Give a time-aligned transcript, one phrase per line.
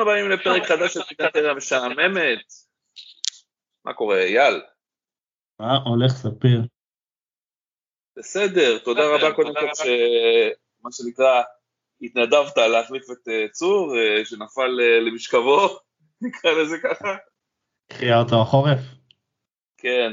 [0.00, 2.52] הבאים לפרק חדש של פינת המשעממת.
[3.84, 4.60] מה קורה, אייל?
[5.60, 6.60] מה הולך ספיר?
[8.16, 11.42] בסדר, תודה רבה קודם כל שמה שנקרא,
[12.02, 15.78] התנדבת להחליף את אה, צור, אה, שנפל אה, למשכבו,
[16.22, 17.16] נקרא לזה ככה.
[17.92, 18.78] קריאה אותו החורף.
[19.78, 20.12] כן,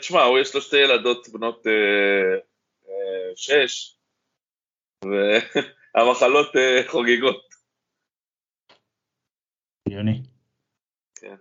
[0.00, 1.66] תשמע, הוא יש לו שתי ילדות בנות
[3.36, 3.96] שש,
[5.04, 6.52] והמחלות
[6.86, 7.51] חוגגות.
[9.86, 10.22] הגיוני.
[11.14, 11.36] כן.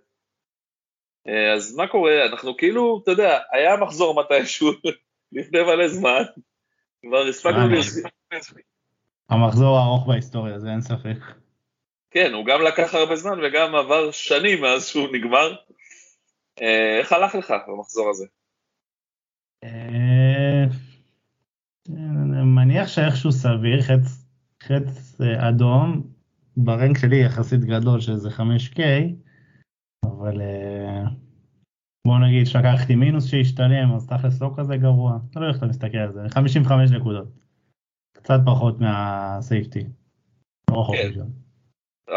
[1.27, 2.25] אה, אז מה קורה?
[2.25, 4.71] אנחנו כאילו, אתה יודע, היה מחזור מתישהו
[5.31, 6.23] לפני מלא זמן,
[7.05, 7.85] כבר הספקנו לראות.
[9.29, 11.17] המחזור הארוך בהיסטוריה, זה אין ספק.
[12.11, 15.55] כן, הוא גם לקח הרבה זמן וגם עבר שנים מאז שהוא נגמר.
[16.61, 18.25] אה, איך הלך לך במחזור הזה?
[19.63, 20.65] אה,
[22.45, 23.81] מניח שאיכשהו סביר,
[24.61, 26.03] חץ אדום,
[26.63, 28.79] ברנק שלי יחסית גדול שזה 5K,
[30.05, 31.03] אבל אה,
[32.07, 36.11] בוא נגיד שלקחתי מינוס שהשתלם, אז תכלס לא כזה גרוע, תלוי איך אתה מסתכל על
[36.11, 37.27] זה, 55 נקודות,
[38.13, 39.83] קצת פחות מהסייפטי,
[40.71, 41.21] לא כן.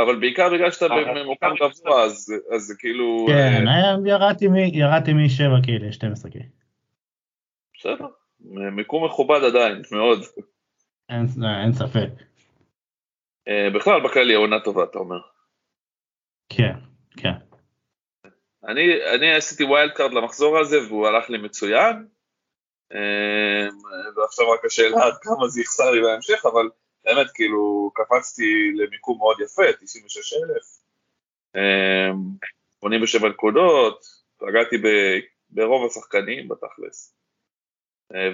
[0.03, 2.27] אבל בעיקר בגלל שאתה במקום גבוה, אז
[2.57, 3.27] זה כאילו...
[3.29, 3.97] כן, אה,
[4.73, 6.43] ירדתי מ-7K ל-12K.
[7.79, 8.07] בסדר,
[8.73, 10.21] מיקום מכובד עדיין, מאוד.
[11.09, 12.09] אין ספק.
[13.49, 15.21] אה, בכלל בכללי עונה טובה אתה אומר.
[16.49, 16.75] כן,
[17.17, 17.35] כן.
[18.69, 22.07] אני, אני עשיתי wild card למחזור הזה והוא הלך לי מצוין.
[22.93, 23.69] אה,
[24.17, 26.69] ועכשיו רק השאלה עד כמה זה יחסר לי בהמשך, אבל
[27.05, 30.85] באמת כאילו קפצתי למיקום מאוד יפה, 96,000.
[32.81, 34.05] 87 אה, נקודות,
[34.37, 34.77] פגעתי
[35.51, 37.15] ברוב השחקנים בתכלס.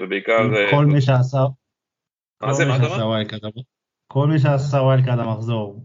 [0.02, 0.38] ובעיקר...
[0.70, 1.38] כל מי שעשה...
[2.40, 3.22] מה זה, מה אתה אומר?
[4.12, 5.80] כל מי שעשה wild card המחזור,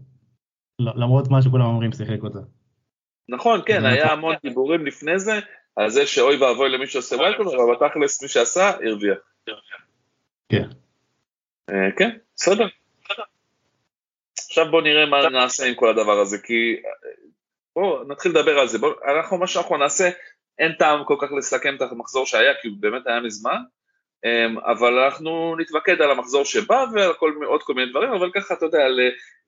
[0.80, 2.38] למרות מה שכולם אומרים, שיחק אותה.
[3.28, 5.32] נכון, כן, היה המון דיבורים לפני זה,
[5.76, 9.18] על זה שאוי ואבוי למי שעושה wild card, אבל בתכלס מי שעשה, הרוויח.
[10.48, 10.68] כן.
[11.70, 12.66] אה, כן, בסדר.
[14.36, 16.76] עכשיו בוא נראה מה נעשה עם כל הדבר הזה, כי
[17.76, 18.78] בואו נתחיל לדבר על זה.
[18.78, 20.10] בוא, אנחנו, מה שאנחנו נעשה,
[20.58, 23.62] אין טעם כל כך לסכם את המחזור שהיה, כי הוא באמת היה מזמן,
[24.64, 28.66] אבל אנחנו נתמקד על המחזור שבא ועל כל, עוד כל מיני דברים, אבל ככה, אתה
[28.66, 28.84] יודע,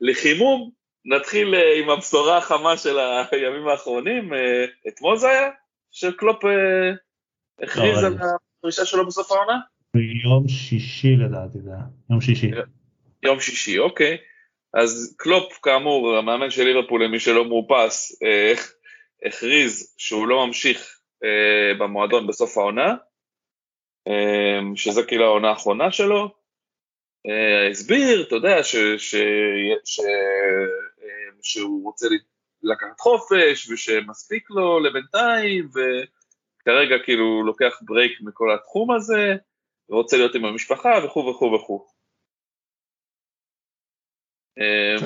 [0.01, 0.71] לחימום,
[1.05, 2.99] נתחיל אה, עם הבשורה החמה של
[3.33, 5.51] הימים האחרונים, אה, אתמול זה היה?
[5.91, 6.51] שקלופ אה,
[7.63, 8.17] הכריז לא, על
[8.59, 9.59] הפרישה שלו בסוף העונה?
[9.95, 12.51] ביום שישי לדעתי זה היה, יום שישי.
[13.23, 14.17] יום שישי, אוקיי.
[14.75, 18.19] אז קלופ, כאמור, המאמן של ליברפול, למי שלא מאופס,
[19.27, 20.99] הכריז שהוא לא ממשיך
[21.79, 22.97] במועדון בסוף העונה, אמ,
[24.75, 26.35] שזה כאילו העונה האחרונה שלו.
[27.27, 29.15] אה, הסביר, אתה יודע, ש, ש,
[29.85, 32.07] ש, אמ, שהוא רוצה
[32.63, 39.37] לקחת חופש ושמספיק לו לבינתיים, וכרגע כאילו הוא לוקח break מכל התחום הזה,
[39.91, 41.87] ורוצה להיות עם המשפחה וכו' וכו' וכו'.
[44.59, 44.97] אמ,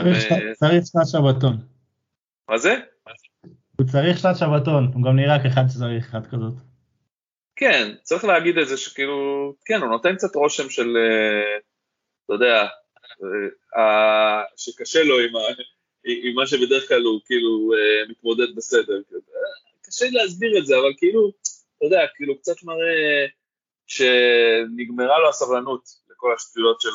[0.54, 1.56] צריך שנת שבתון.
[2.48, 2.74] מה זה?
[3.78, 6.71] הוא צריך שנת שבתון, הוא גם נראה כאחד שצריך אחת כזאת.
[7.62, 11.58] כן, צריך להגיד את זה שכאילו, כן, הוא נותן קצת רושם של, אה,
[12.24, 12.66] אתה יודע,
[13.76, 15.40] אה, שקשה לו עם, ה,
[16.04, 19.00] עם מה שבדרך כלל הוא כאילו אה, מתמודד בסדר.
[19.82, 21.30] קשה להסביר את זה, אבל כאילו,
[21.76, 23.26] אתה יודע, כאילו קצת מראה
[23.86, 26.90] שנגמרה לו הסבלנות לכל השטויות של,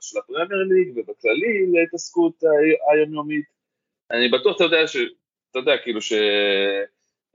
[0.00, 2.42] של הפרמייר ליג ובכללי להתעסקות
[2.92, 3.44] היומיומית.
[4.10, 4.96] אני בטוח, אתה יודע, ש...
[5.50, 6.12] אתה יודע, כאילו ש...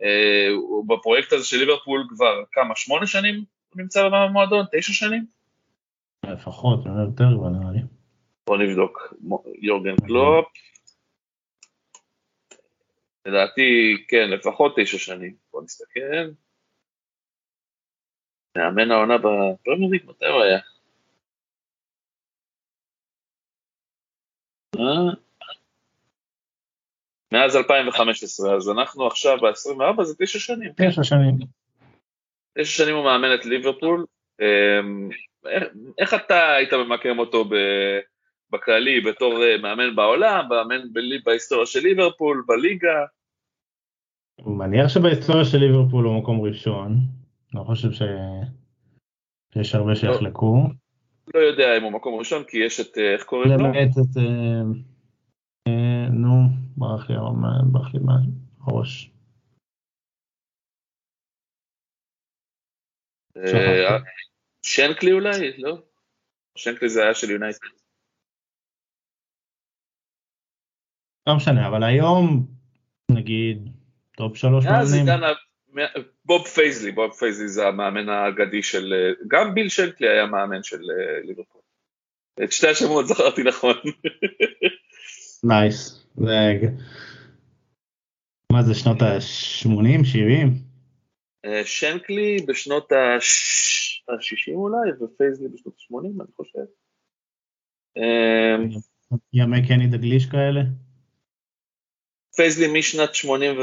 [0.03, 4.65] אה, הוא בפרויקט הזה של ליברפול כבר כמה, שמונה שנים הוא נמצא במועדון?
[4.71, 5.25] תשע שנים?
[6.25, 7.79] לפחות, יותר כבר נראה לי.
[8.47, 9.13] בוא נבדוק.
[9.61, 10.45] יורגן קלופ.
[13.25, 15.35] לדעתי, כן, לפחות תשע שנים.
[15.53, 16.31] בוא נסתכל.
[18.57, 20.59] מאמן העונה בפרמייר ליג, מתי הוא היה?
[27.35, 27.41] אה?
[27.41, 30.71] מאז 2015, אז אנחנו עכשיו ב-24, זה תשע שנים.
[30.75, 31.37] תשע שנים.
[32.57, 34.05] תשע שנים הוא מאמן את ליברפול.
[34.41, 35.09] אמ,
[35.97, 37.49] איך אתה היית ממקם אותו
[38.51, 40.81] בכללי בתור אה, מאמן בעולם, מאמן
[41.23, 43.05] בהיסטוריה של ליברפול, בליגה?
[44.45, 46.97] מניח שבהיסטוריה של ליברפול הוא מקום ראשון.
[47.53, 48.01] לא חושב ש...
[49.53, 49.95] שיש הרבה לא.
[49.95, 50.67] שיחלקו.
[51.33, 53.57] לא יודע אם הוא מקום ראשון, כי יש את, אה, איך קוראים לו?
[53.57, 54.17] למעט את...
[55.67, 57.15] אה, נו, ברח לי
[57.71, 59.11] ברח לי מהראש.
[64.61, 65.57] שנקלי אולי?
[65.57, 65.77] לא?
[66.57, 67.67] שנקלי זה היה של יונייטד.
[71.27, 72.47] לא משנה, אבל היום,
[73.11, 73.69] נגיד,
[74.17, 75.05] top שלוש מאמנים.
[76.25, 78.93] בוב פייזלי, בוב פייזלי זה המאמן האגדי של,
[79.27, 81.61] גם ביל שנקלי היה מאמן של אה, ליברפול.
[82.43, 83.75] את שתי השמות זכרתי נכון.
[85.49, 86.04] nice.
[88.51, 90.47] מה זה שנות ה-80, 70?
[91.45, 96.59] אה, שנקלי בשנות ה-60 אולי, ופייזלי בשנות ה-80, אני חושב.
[97.97, 98.55] אה,
[99.33, 100.61] ימי קני דגליש כאלה?
[102.35, 103.15] פייזלי משנת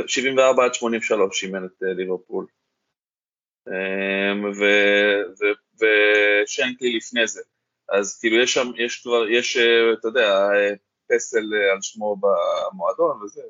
[0.07, 2.47] 74 עד 83 אימן את אה, ליברפול.
[5.81, 7.41] ושנקלי לפני זה.
[7.89, 9.57] אז כאילו יש שם, יש כבר, יש,
[9.99, 10.49] אתה יודע,
[11.15, 13.43] פסל על שמו במועדון וזה.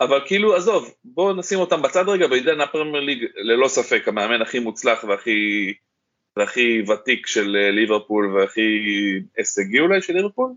[0.00, 4.58] אבל כאילו, עזוב, בואו נשים אותם בצד רגע, בעידן הפרמייר ליג, ללא ספק, המאמן הכי
[4.58, 5.74] מוצלח והכי,
[6.36, 8.80] והכי ותיק של ליברפול והכי
[9.36, 10.52] הישגי אולי של ליברפול.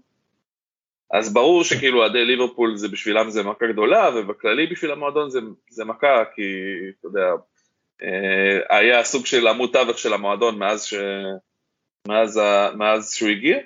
[1.13, 5.39] אז ברור שכאילו אוהדי ליברפול זה בשבילם זה מכה גדולה, ובכללי בשביל המועדון זה,
[5.69, 6.41] זה מכה, כי
[6.99, 7.31] אתה יודע,
[8.03, 10.93] אה, היה סוג של עמוד תווך של המועדון מאז, ש...
[12.07, 12.71] מאז, ה...
[12.75, 13.57] מאז שהוא הגיע.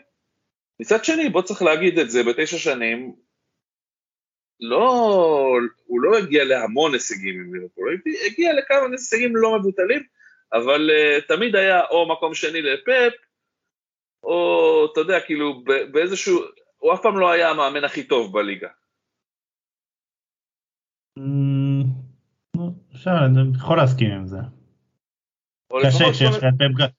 [0.80, 3.16] מצד שני, בוא צריך להגיד את זה, בתשע שנים,
[4.60, 4.90] לא,
[5.86, 10.04] הוא לא הגיע להמון הישגים עם ליברפול, הוא הגיע לכמה הישגים לא מבוטלים,
[10.54, 13.14] אבל uh, תמיד היה או מקום שני לפאפ,
[14.24, 16.42] או אתה יודע, כאילו באיזשהו,
[16.78, 18.70] הוא אף פעם לא היה המאמן הכי טוב בליגה.
[22.96, 24.38] אפשר, אני יכול להסכים עם זה.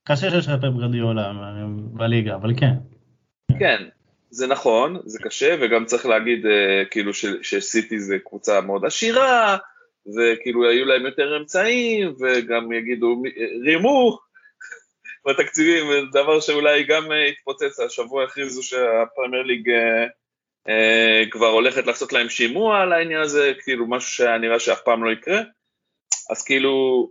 [0.05, 1.33] קשה שיש לך פפ גרדיולה
[1.93, 2.96] בליגה, אבל כן.
[3.59, 3.89] כן,
[4.31, 9.57] זה נכון, זה קשה, וגם צריך להגיד אה, כאילו שסיטי זה קבוצה מאוד עשירה,
[10.17, 13.23] וכאילו היו להם יותר אמצעים, וגם יגידו
[13.65, 14.19] רימו!
[15.27, 20.07] בתקציבים, דבר שאולי גם אה, התפוצץ, השבוע הכריזו שהפרמייר ליג אה,
[20.69, 25.05] אה, כבר הולכת לעשות להם שימוע על העניין הזה, כאילו משהו שהיה נראה שאף פעם
[25.05, 25.41] לא יקרה,
[26.31, 27.11] אז כאילו,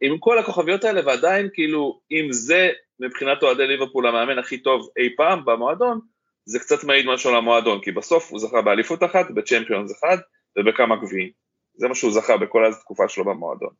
[0.00, 2.70] עם כל הכוכביות האלה, ועדיין כאילו, אם זה
[3.00, 6.00] מבחינת אוהדי ליברפול המאמן הכי טוב אי פעם במועדון,
[6.44, 10.16] זה קצת מעיד משהו על המועדון, כי בסוף הוא זכה באליפות אחת, בצ'מפיונס אחד
[10.58, 11.30] ובכמה גביעים.
[11.74, 13.74] זה מה שהוא זכה בכל התקופה שלו במועדון.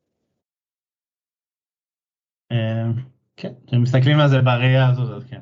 [2.52, 3.02] אה,
[3.36, 5.40] כן, כשמסתכלים על זה בראייה הזאת, אז כן.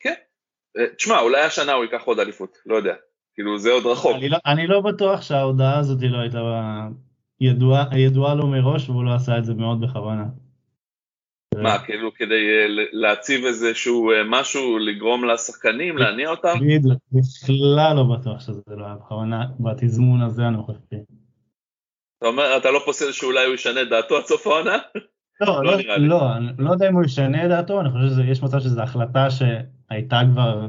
[0.00, 0.14] כן.
[0.78, 2.94] אה, תשמע, אולי השנה הוא ייקח עוד אליפות, לא יודע.
[3.34, 4.16] כאילו, זה עוד רחוק.
[4.16, 6.38] אני לא, אני לא בטוח שההודעה הזאת לא הייתה
[7.42, 10.24] ידועה, ידועה לו מראש, והוא לא עשה את זה מאוד בכוונה.
[11.54, 16.54] מה, כאילו כדי אה, להציב איזשהו אה, משהו, לגרום לשחקנים, להניע אותם?
[17.12, 20.96] בכלל לא בטוח שזה לא היה בכוונה, בתזמון הזה הנוכחי.
[22.18, 24.78] אתה אומר, אתה לא פוסל שאולי הוא ישנה את דעתו עד סוף העונה?
[25.40, 28.42] לא, לא, לא, לא, אני לא יודע אם הוא ישנה את דעתו, אני חושב שיש
[28.42, 30.68] מצב שזו החלטה שהייתה כבר,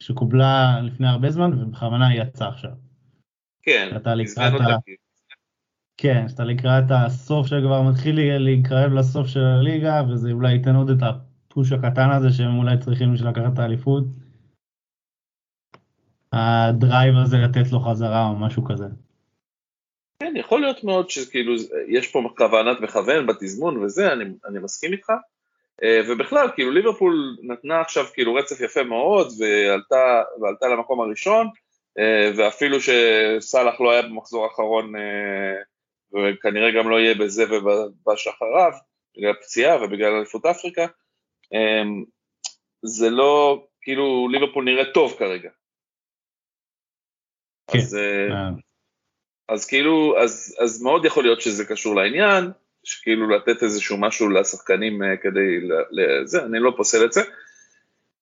[0.00, 2.70] שקובלה לפני הרבה זמן, ובכוונה היא יצאה עכשיו.
[3.62, 4.76] כן, הזמן אותה.
[6.00, 11.02] כן, שאתה לקראת הסוף שכבר מתחיל להתקרב לסוף של הליגה, וזה אולי ייתן עוד את
[11.02, 14.04] הפוש הקטן הזה שהם אולי צריכים בשביל לקחת את האליפות.
[16.32, 18.84] הדרייב הזה לתת לו חזרה או משהו כזה.
[20.22, 21.54] כן, יכול להיות מאוד שכאילו
[21.88, 25.10] יש פה כוונת מכוון בתזמון וזה, אני, אני מסכים איתך.
[25.82, 31.48] אה, ובכלל, כאילו ליברפול נתנה עכשיו כאילו רצף יפה מאוד ועלתה, ועלתה למקום הראשון,
[31.98, 35.62] אה, ואפילו שסאלח לא היה במחזור האחרון אה,
[36.12, 38.72] וכנראה גם לא יהיה בזה ובשחריו,
[39.16, 40.86] בגלל פציעה ובגלל אליפות אפריקה,
[41.52, 42.04] אמ,
[42.82, 45.50] זה לא, כאילו ליברפול נראה טוב כרגע.
[47.70, 47.78] כן.
[47.78, 48.50] אז, אה, אה,
[49.48, 52.50] אז כאילו, אז, אז מאוד יכול להיות שזה קשור לעניין,
[52.84, 55.60] שכאילו לתת איזשהו משהו לשחקנים אה, כדי
[55.90, 57.20] לזה, אני לא פוסל את זה.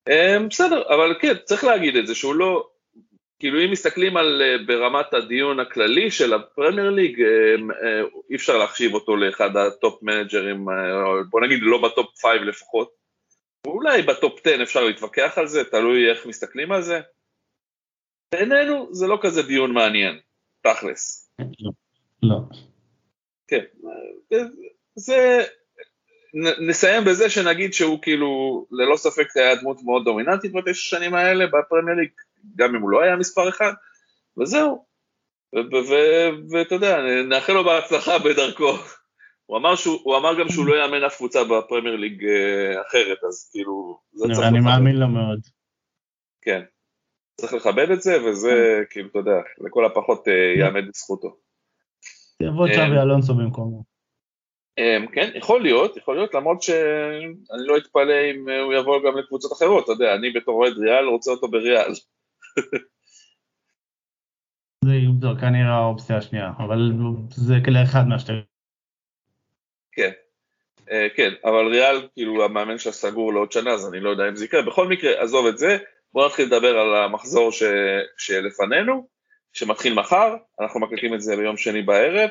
[0.08, 2.68] אה, בסדר, אבל כן, צריך להגיד את זה, שהוא לא,
[3.38, 7.26] כאילו אם מסתכלים על אה, ברמת הדיון הכללי של הפרמייר ליג, אה,
[7.82, 10.66] אה, אי אפשר להחשיב אותו לאחד ה top מנג'רים,
[11.30, 12.90] בוא נגיד לא ב top 5 לפחות.
[13.66, 17.00] אולי ב top 10 אפשר להתווכח על זה, תלוי איך מסתכלים על זה.
[18.34, 20.18] בעינינו זה לא כזה דיון מעניין,
[20.62, 21.30] תכלס.
[21.38, 21.70] לא.
[22.22, 22.36] לא.
[23.48, 23.64] כן,
[24.94, 25.44] זה,
[26.68, 31.96] נסיים בזה שנגיד שהוא כאילו, ללא ספק היה דמות מאוד דומיננטית בתשע שנים האלה בפרמייר
[31.96, 32.10] ליג,
[32.56, 33.72] גם אם הוא לא היה מספר אחד,
[34.40, 34.86] וזהו.
[36.52, 36.96] ואתה יודע,
[37.28, 38.72] נאחל לו בהצלחה בדרכו.
[39.46, 43.24] הוא אמר, שהוא, הוא אמר גם שהוא לא יאמן אף קבוצה בפרמייר ליג אה, אחרת,
[43.28, 44.60] אז כאילו, זה צריך אני.
[44.60, 45.40] מאמין לו מאוד.
[46.42, 46.62] כן.
[47.40, 51.36] צריך לכבד את זה, וזה כאילו, אתה יודע, לכל הפחות אה, יעמד לזכותו.
[52.42, 53.96] יבוא אה, צ'אבי אלונסו במקומו.
[55.12, 59.84] כן, יכול להיות, יכול להיות, למרות שאני לא אתפלא אם הוא יבוא גם לקבוצות אחרות,
[59.84, 61.92] אתה יודע, אני בתור אוהד ריאל רוצה אותו בריאל.
[64.84, 64.92] זה
[65.40, 66.92] כנראה האופציה השנייה, אבל
[67.30, 68.32] זה כאלה אחד מהשתי.
[69.92, 70.10] כן.
[70.92, 74.36] אה, כן, אבל ריאל, כאילו המאמן שלה סגור לעוד שנה, אז אני לא יודע אם
[74.36, 74.62] זה יקרה.
[74.62, 75.78] בכל מקרה, עזוב את זה,
[76.12, 77.62] בואו נתחיל לדבר על המחזור ש...
[78.18, 79.08] שלפנינו,
[79.52, 82.30] שמתחיל מחר, אנחנו מקליטים את זה ביום שני בערב,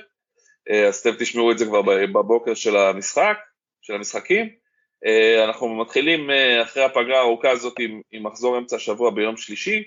[0.70, 1.82] אה, אז אתם תשמעו את זה כבר
[2.14, 3.38] בבוקר של המשחק,
[3.82, 4.50] של המשחקים.
[5.06, 6.30] אה, אנחנו מתחילים
[6.64, 9.84] אחרי הפגרה הארוכה הזאת עם, עם מחזור אמצע השבוע ביום שלישי,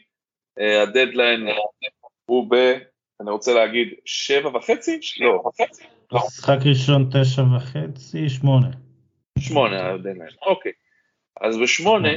[0.82, 1.48] הדדליין
[2.24, 2.54] הוא ב...
[3.20, 5.00] אני רוצה להגיד שבע וחצי?
[5.20, 5.42] לא,
[6.12, 8.68] משחק ראשון תשע וחצי, שמונה.
[9.38, 10.72] שמונה הדדליין, אוקיי.
[11.40, 12.08] אז בשמונה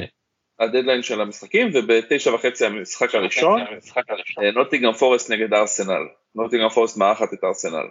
[0.60, 6.02] הדדליין של המשחקים, ובתשע וחצי המשחק הראשון, אה, נוטינגרם פורסט נגד ארסנל.
[6.34, 7.86] נוטינגרם פורסט מארחת את ארסנל.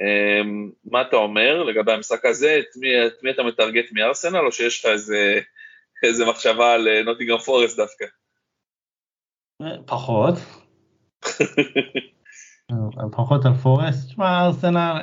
[0.00, 2.58] אמ, מה אתה אומר לגבי המשחק הזה?
[2.58, 5.40] את מי, את מי אתה מטרגט מארסנל, או שיש לך איזה,
[6.02, 8.04] איזה מחשבה על אה, נוטינגרם פורסט דווקא?
[9.86, 10.34] פחות.
[13.12, 14.08] פחות על פורסט.
[14.08, 15.02] תשמע, ארסנל,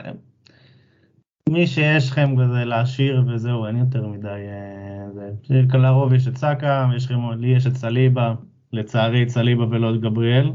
[1.49, 4.27] מי שיש לכם כזה להשאיר וזהו, אין יותר מדי...
[4.27, 5.77] אה, זה.
[5.77, 8.33] לרוב יש את סאקה, יש לכם, לי יש את סליבה,
[8.73, 10.51] לצערי את סליבה ולא את גבריאל.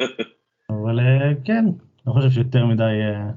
[0.70, 1.64] אבל אה, כן,
[2.06, 2.82] אני חושב שיותר מדי...
[2.82, 3.30] אה,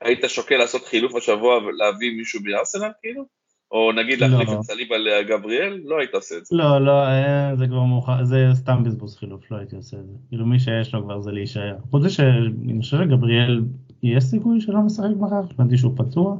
[0.00, 3.37] היית שוקל לעשות חילוף השבוע ולהביא מישהו מארסנל כאילו?
[3.70, 4.26] או נגיד לא.
[4.26, 5.80] להחליף את סליבה לגבריאל?
[5.84, 6.56] לא היית עושה את זה.
[6.56, 10.12] לא, לא, אה, זה כבר מאוחר, זה סתם בזבוז חילוף, לא הייתי עושה את זה.
[10.28, 11.76] כאילו מי שיש לו כבר זה להישאר.
[11.90, 13.60] חוץ מזה שאני חושב שגבריאל,
[14.02, 15.54] יש סיכוי שלא משחק מחר?
[15.54, 16.36] הבנתי שהוא פצוע.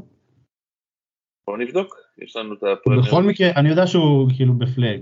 [1.47, 3.02] בואו נבדוק, יש לנו את הפרמייר.
[3.02, 5.00] בכל מקרה, אני יודע שהוא כאילו ב flag.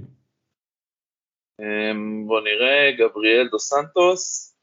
[1.61, 4.55] אמ, בוא נראה, גבריאל דו סנטוס,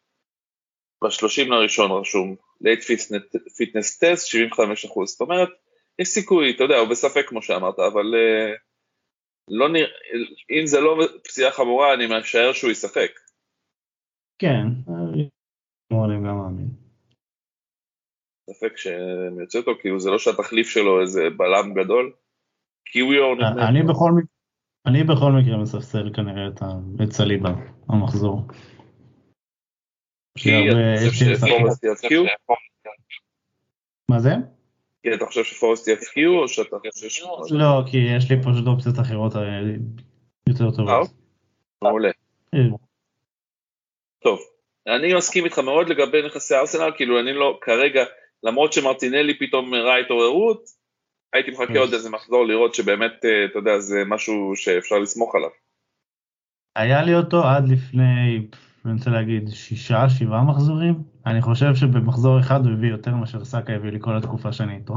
[1.04, 2.84] ב-30 לראשון רשום, late
[3.58, 5.50] fitness test, 75 אחוז, זאת אומרת,
[6.00, 8.58] יש סיכוי, אתה יודע, הוא בספק כמו שאמרת, אבל אה,
[9.48, 9.88] לא נראה,
[10.52, 13.12] אם זה לא פציעה חמורה, אני משער שהוא ישחק.
[14.40, 16.68] כן, אני גם מאמין.
[18.50, 22.14] ספק שהם יוצא אותו, כאילו זה לא שהתחליף שלו איזה בלם גדול.
[22.86, 23.82] קיוויור נדמה אני.
[23.84, 24.30] בכל מקרה,
[24.88, 27.50] אני בכל מקרה מספסל כנראה את ה- את סליבה,
[27.90, 28.42] המחזור.
[34.12, 34.30] מה זה?
[35.04, 37.24] כי אתה חושב שפורסט יפקיעו, או שאתה חושב ש...
[37.52, 39.42] לא, כי יש לי פשוט אופציות אחרות אה,
[40.50, 41.12] יותר אה, טובות.
[41.82, 42.10] מעולה.
[42.54, 42.60] אה,
[44.24, 44.40] טוב,
[44.88, 48.04] אני מסכים איתך מאוד לגבי נכסי ארסנל, כאילו אני לא, כרגע,
[48.44, 50.64] למרות שמרטינלי פתאום ראה התעוררות,
[51.34, 51.80] הייתי מחכה.
[51.80, 55.50] עוד איזה מחזור לראות שבאמת, אתה יודע, זה משהו שאפשר לסמוך עליו.
[56.76, 58.48] היה לי אותו עד לפני,
[58.86, 60.96] אני רוצה להגיד, שישה, שבעה מחזורים.
[61.26, 64.94] אני חושב שבמחזור אחד הוא הביא יותר מאשר סאקה הביא לי כל התקופה שאני איתו.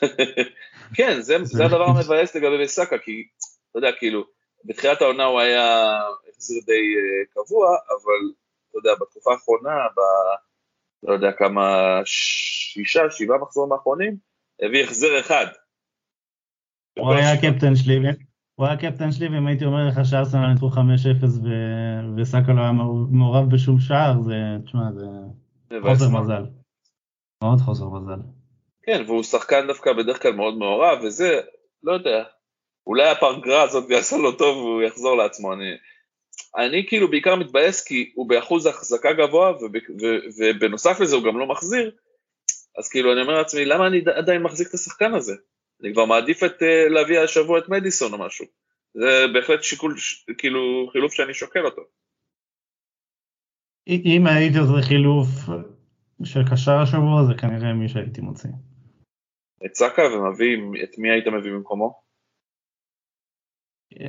[0.96, 3.12] כן, זה, זה הדבר המבאס לגבי סאקה, כי,
[3.70, 4.24] אתה יודע, כאילו,
[4.64, 5.98] בתחילת העונה הוא היה
[6.32, 8.32] החזיר די uh, קבוע, אבל,
[8.70, 10.00] אתה יודע, בתקופה האחרונה, ב...
[11.02, 14.16] לא יודע כמה, שישה, שבעה מחזורים האחרונים,
[14.62, 15.46] הביא החזר אחד.
[16.98, 17.98] הוא היה הקפטן שלי,
[18.54, 20.76] הוא היה הקפטן שלי, ואם הייתי אומר לך שארסנל ניצחו 5-0
[21.24, 22.72] ו- וסאקה לא היה
[23.10, 24.34] מעורב בשום שער, זה,
[24.64, 25.06] תשמע, זה
[25.70, 26.20] מבאס חוסר.
[26.20, 26.44] מזל.
[27.44, 28.20] מאוד חוסר מזל.
[28.82, 31.40] כן, והוא שחקן דווקא בדרך כלל מאוד מעורב, וזה,
[31.82, 32.24] לא יודע,
[32.86, 35.52] אולי הפרגרה הזאת יעשה לו טוב והוא יחזור לעצמו.
[35.52, 35.70] אני,
[36.56, 40.06] אני כאילו בעיקר מתבאס כי הוא באחוז החזקה גבוה, וב, ו,
[40.38, 41.90] ובנוסף לזה הוא גם לא מחזיר,
[42.78, 45.34] אז כאילו אני אומר לעצמי, למה אני עדיין מחזיק את השחקן הזה?
[45.84, 48.46] אני כבר מעדיף את, אה, להביא השבוע את מדיסון או משהו.
[48.94, 51.82] זה בהחלט שיקול, ש- כאילו, חילוף שאני שוקל אותו.
[53.88, 55.28] אם הייתי עושה חילוף
[56.24, 58.50] של קשר השבוע, זה כנראה מי שהייתי מוציא.
[59.66, 62.00] את סאקה ומביא, את מי היית מביא במקומו?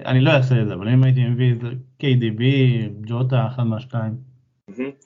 [0.05, 1.59] אני לא אעשה את זה, אבל אם הייתי מביא את
[2.01, 2.41] KDB,
[3.07, 4.13] ג'וטה, אחד מהשתיים.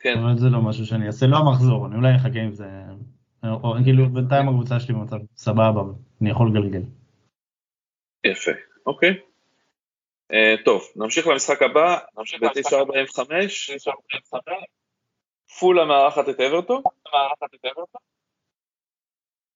[0.01, 0.17] כן.
[0.17, 2.69] אבל זה לא משהו שאני אעשה, לא המחזור, אני אולי אחכה עם זה,
[3.43, 5.81] או כאילו בינתיים הקבוצה שלי במצב סבבה,
[6.21, 6.81] אני יכול לגלגל.
[8.23, 8.51] יפה,
[8.85, 9.09] אוקיי.
[10.31, 13.19] Uh, טוב, נמשיך למשחק הבא, ב-945,
[15.59, 16.81] פולה מארחת את אברטון.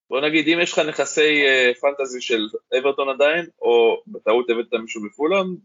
[0.10, 2.42] בוא נגיד, אם יש לך נכסי uh, פנטזי של
[2.80, 5.56] אברטון עדיין, או בטעות הבאת מישהו מפולאם,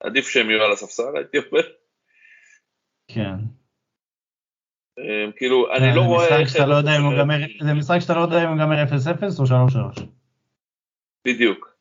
[0.00, 1.62] עדיף שהם יהיו על הספסל, הייתי אומר.
[3.08, 3.65] כן.
[5.00, 6.30] Um, כאילו, אני לא רואה...
[6.30, 6.36] לא
[7.60, 8.88] זה משחק שאתה לא יודע אם הוא גמר 0-0
[9.38, 9.44] או
[9.98, 10.00] 3-3.
[11.24, 11.76] בדיוק.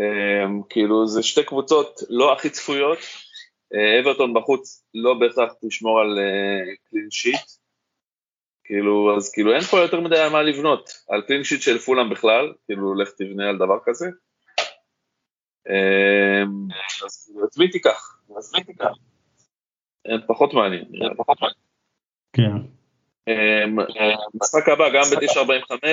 [0.00, 2.98] Um, כאילו, זה שתי קבוצות לא הכי צפויות.
[4.00, 6.18] אברטון בחוץ לא בהכרח תשמור על
[6.90, 7.62] קלין uh, שיט.
[8.64, 12.10] כאילו, אז כאילו אין פה יותר מדי על מה לבנות, על קלין שיט של פולאם
[12.10, 14.06] בכלל, כאילו לך תבנה על דבר כזה.
[15.68, 16.68] אמ,
[17.04, 18.20] אז כאילו, את מי תיקח?
[18.38, 18.92] אז מי תיקח?
[20.26, 20.84] פחות מעניין,
[21.16, 21.71] פחות מעניין.
[22.32, 22.52] כן.
[23.28, 23.76] אמ,
[24.34, 25.84] משחק הבא, גם ב-945,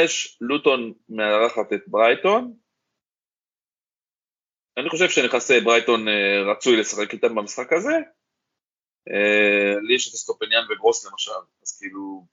[0.41, 2.53] לוטון מארחת את ברייטון.
[4.77, 7.97] אני חושב שנכסי ברייטון אה, רצוי לשחק איתם במשחק הזה.
[9.09, 11.31] אה, לי יש את אסטופיניאן וגרוס למשל,
[11.63, 12.25] אז כאילו,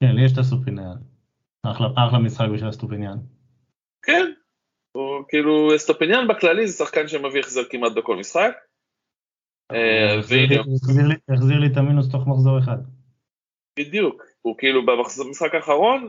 [0.00, 0.96] כן, לי יש את אסטופיניאן.
[1.62, 3.16] אחלה משחק בשביל אסטופיניאן.
[4.02, 4.32] כן,
[4.92, 8.52] הוא כאילו אסטופיניאן בכללי זה שחקן שמביא החזר כמעט בכל משחק.
[9.72, 10.18] אה,
[11.28, 12.76] החזיר לי את המינוס תוך מחזור אחד.
[13.78, 16.08] בדיוק, הוא כאילו במשחק האחרון,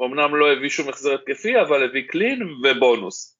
[0.00, 3.38] אמנם לא הביא שום החזר התקפי, אבל הביא clean ובונוס.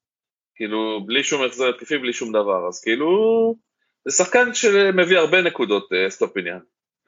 [0.55, 3.09] כאילו, בלי שום החזר התקפי, בלי שום דבר, אז כאילו,
[4.05, 6.59] זה שחקן שמביא הרבה נקודות אה, אסטופיניאן.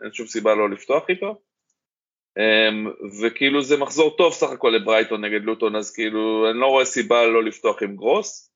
[0.04, 1.42] אין שום סיבה לא לפתוח איתו.
[2.38, 2.90] אמ,
[3.22, 7.28] וכאילו זה מחזור טוב סך הכל לברייטון נגד לוטון, אז כאילו אני לא רואה סיבה
[7.28, 8.52] לא לפתוח עם גרוס.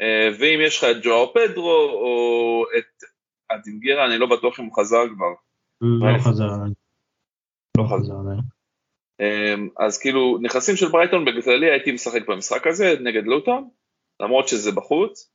[0.00, 0.02] Uh,
[0.38, 3.04] ואם יש לך את ג'ואר פדרו או את
[3.48, 5.34] אדינגירה, אני לא בטוח אם הוא חזר כבר.
[5.82, 6.44] לא חזר.
[7.78, 8.14] לא חזר.
[9.22, 13.68] Um, אז כאילו נכסים של ברייטון בכללי הייתי משחק במשחק הזה נגד לוטון,
[14.20, 15.32] למרות שזה בחוץ.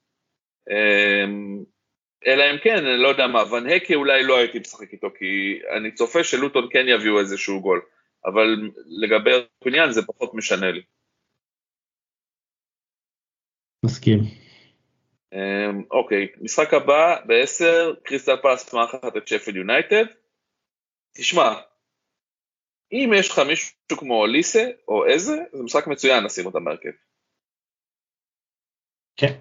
[0.70, 1.65] Um,
[2.28, 5.91] אלא אם כן, אני לא יודע מה, ונהקה אולי לא הייתי משחק איתו, כי אני
[5.91, 7.82] צופה שלוטון כן יביאו איזשהו גול,
[8.26, 10.82] אבל לגבי הפניאן זה פחות משנה לי.
[13.86, 14.47] מסכים.
[15.34, 20.06] אמ, אוקיי, משחק הבא ב-10, קריסטל פלס מארחת את שפל יונייטד.
[21.18, 21.54] תשמע,
[22.92, 26.90] אם יש לך מישהו כמו ליסה או איזה, זה משחק מצוין לשים אותם בהרכב.
[29.18, 29.34] כן.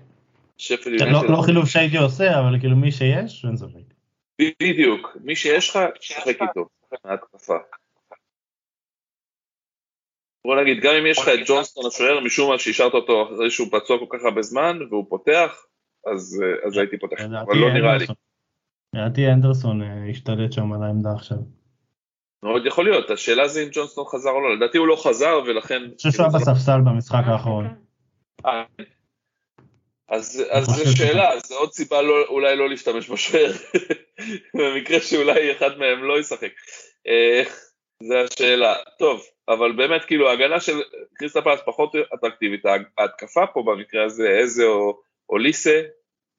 [1.13, 3.95] לא, לא חילוף שהייתי עושה, אבל כאילו מי שיש, אין ספק.
[4.63, 6.69] בדיוק, מי שיש לך, תשחק איתו.
[10.45, 13.69] בוא נגיד, גם אם יש לך את ג'ונסטון השוער, משום מה שהשארת אותו אחרי שהוא
[13.73, 15.66] פצוע כל כך הרבה זמן, והוא פותח,
[16.15, 18.07] אז, אז הייתי פותח, אבל לא נראה לי.
[18.95, 21.39] לדעתי אנדרסון אה, השתלט שם על העמדה עכשיו.
[22.43, 25.83] מאוד יכול להיות, השאלה זה אם ג'ונסטון חזר או לא, לדעתי הוא לא חזר ולכן...
[25.83, 27.67] אני חושב שהוא היה בספסל במשחק האחרון.
[28.47, 28.65] אה,
[30.09, 33.53] אז, אז זו שאלה, זו עוד סיבה לא, אולי לא להשתמש בשוער,
[34.55, 36.53] במקרה שאולי אחד מהם לא ישחק.
[37.07, 37.43] אה,
[38.03, 38.75] זו השאלה.
[38.99, 40.81] טוב, אבל באמת כאילו ההגנה של
[41.15, 42.63] קריסטל פלס פחות אטרקטיבית,
[42.99, 45.83] ההתקפה פה במקרה הזה, איזה או, או ליסה,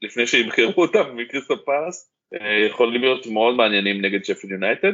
[0.02, 4.94] לפני שימכרו אותם מקריסטל פלס, אה, יכולים להיות מאוד מעניינים נגד שפל יונייטד.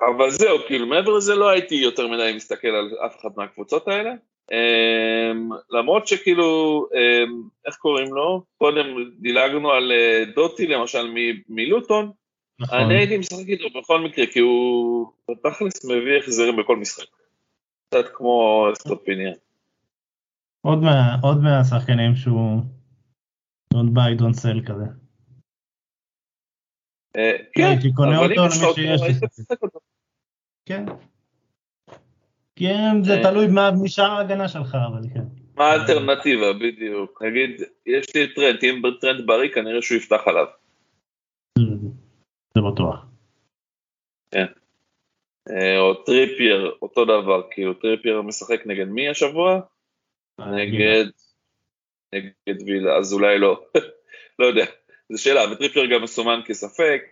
[0.00, 4.14] אבל זהו, כאילו מעבר לזה לא הייתי יותר מדי מסתכל על אף אחת מהקבוצות האלה.
[4.52, 7.30] Um, למרות שכאילו, um,
[7.66, 8.42] איך קוראים לו?
[8.58, 8.86] קודם
[9.20, 11.14] דילגנו על uh, דוטי למשל
[11.48, 12.12] מלוטון,
[12.60, 12.78] נכון.
[12.78, 17.06] אני הייתי משחק איתו בכל מקרה, כי הוא בתכלס מביא החזרים בכל משחק.
[17.88, 19.32] קצת כמו סטופיניה.
[20.60, 22.62] עוד, מה, עוד מהשחקנים שהוא
[23.74, 24.84] don't buy don't sell כזה.
[27.54, 28.62] כן, אבל אם יש
[29.62, 29.78] אותו,
[30.66, 30.84] כן.
[32.56, 33.22] כן, זה אה.
[33.22, 33.46] תלוי
[33.82, 35.24] משאר ההגנה שלך, אבל כן.
[35.56, 37.22] מה האלטרנטיבה, בדיוק.
[37.22, 40.46] נגיד, יש לי טרנד, אם טרנד בריא, כנראה שהוא יפתח עליו.
[42.54, 43.06] זה בטוח.
[44.30, 44.46] כן.
[45.50, 49.60] אה, או טריפייר, אותו דבר, כאילו טריפייר משחק נגד מי השבוע?
[50.40, 51.04] אה, נגד...
[52.14, 53.64] נגד וילה, אז אולי לא.
[54.38, 54.64] לא יודע,
[55.12, 57.02] זו שאלה, וטריפייר גם מסומן כספק,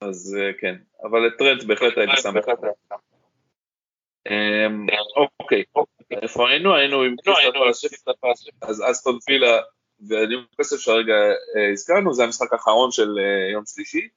[0.00, 2.34] אז כן, אבל את טרנד בהחלט הייתי שם.
[2.34, 2.58] בהחלט.
[4.28, 4.86] אמ,
[5.40, 5.64] אוקיי,
[6.22, 6.74] איפה היינו?
[6.74, 7.14] היינו עם
[8.62, 9.60] אז אסטון וילה
[10.08, 11.14] וניוקאסל שהרגע
[11.56, 14.08] אה, הזכרנו, זה המשחק האחרון של אה, יום שלישי,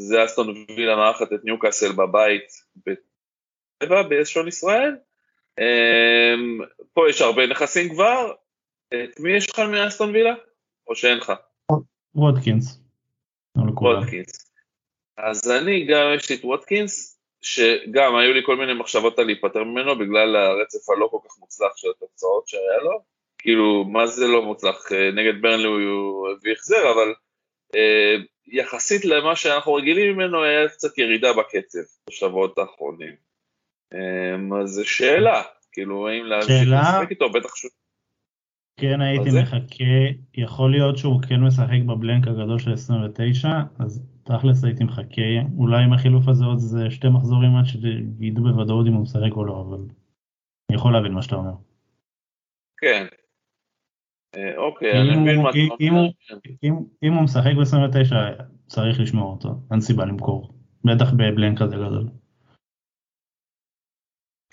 [0.00, 4.96] זה אסטון וילה מארחת את ניוקאסל בבית בטבע בשעון ישראל.
[5.58, 6.58] אמ,
[6.92, 8.32] פה יש הרבה נכסים כבר,
[8.88, 10.34] את מי יש לך מאסטון וילה?
[10.88, 11.32] או שאין לך?
[12.14, 12.80] וודקינס.
[13.56, 14.52] וודקינס.
[15.16, 19.64] אז אני גם יש לי את וודקינס, שגם היו לי כל מיני מחשבות על להיפטר
[19.64, 23.02] ממנו בגלל הרצף הלא כל כך מוצלח של התוצאות שהיה לו.
[23.38, 24.92] כאילו, מה זה לא מוצלח?
[24.92, 27.14] אה, נגד ברנלי הוא הביא החזר, אבל
[27.74, 28.14] אה,
[28.46, 33.31] יחסית למה שאנחנו רגילים ממנו היה קצת ירידה בקצב בשבועות האחרונים.
[33.94, 37.70] אה, אז זו שאלה, כאילו, האם להמשיך לשחק איתו, בטח שהוא...
[38.80, 39.94] כן הייתי מחכה,
[40.34, 45.22] יכול להיות שהוא כן משחק בבלנק הגדול של 29, אז תכלס הייתי מחכה,
[45.58, 49.44] אולי עם החילוף הזה עוד איזה שתי מחזורים עד שידעו בוודאות אם הוא משחק או
[49.44, 49.78] לא, אבל
[50.70, 51.52] אני יכול להבין מה שאתה אומר.
[52.80, 53.06] כן.
[54.36, 55.58] אה, אוקיי, אני מבין מה אתה
[55.90, 56.08] אומר.
[57.02, 58.14] אם הוא משחק ב-29
[58.66, 62.08] צריך לשמור אותו, אין סיבה למכור, בטח בבלנק כזה גדול.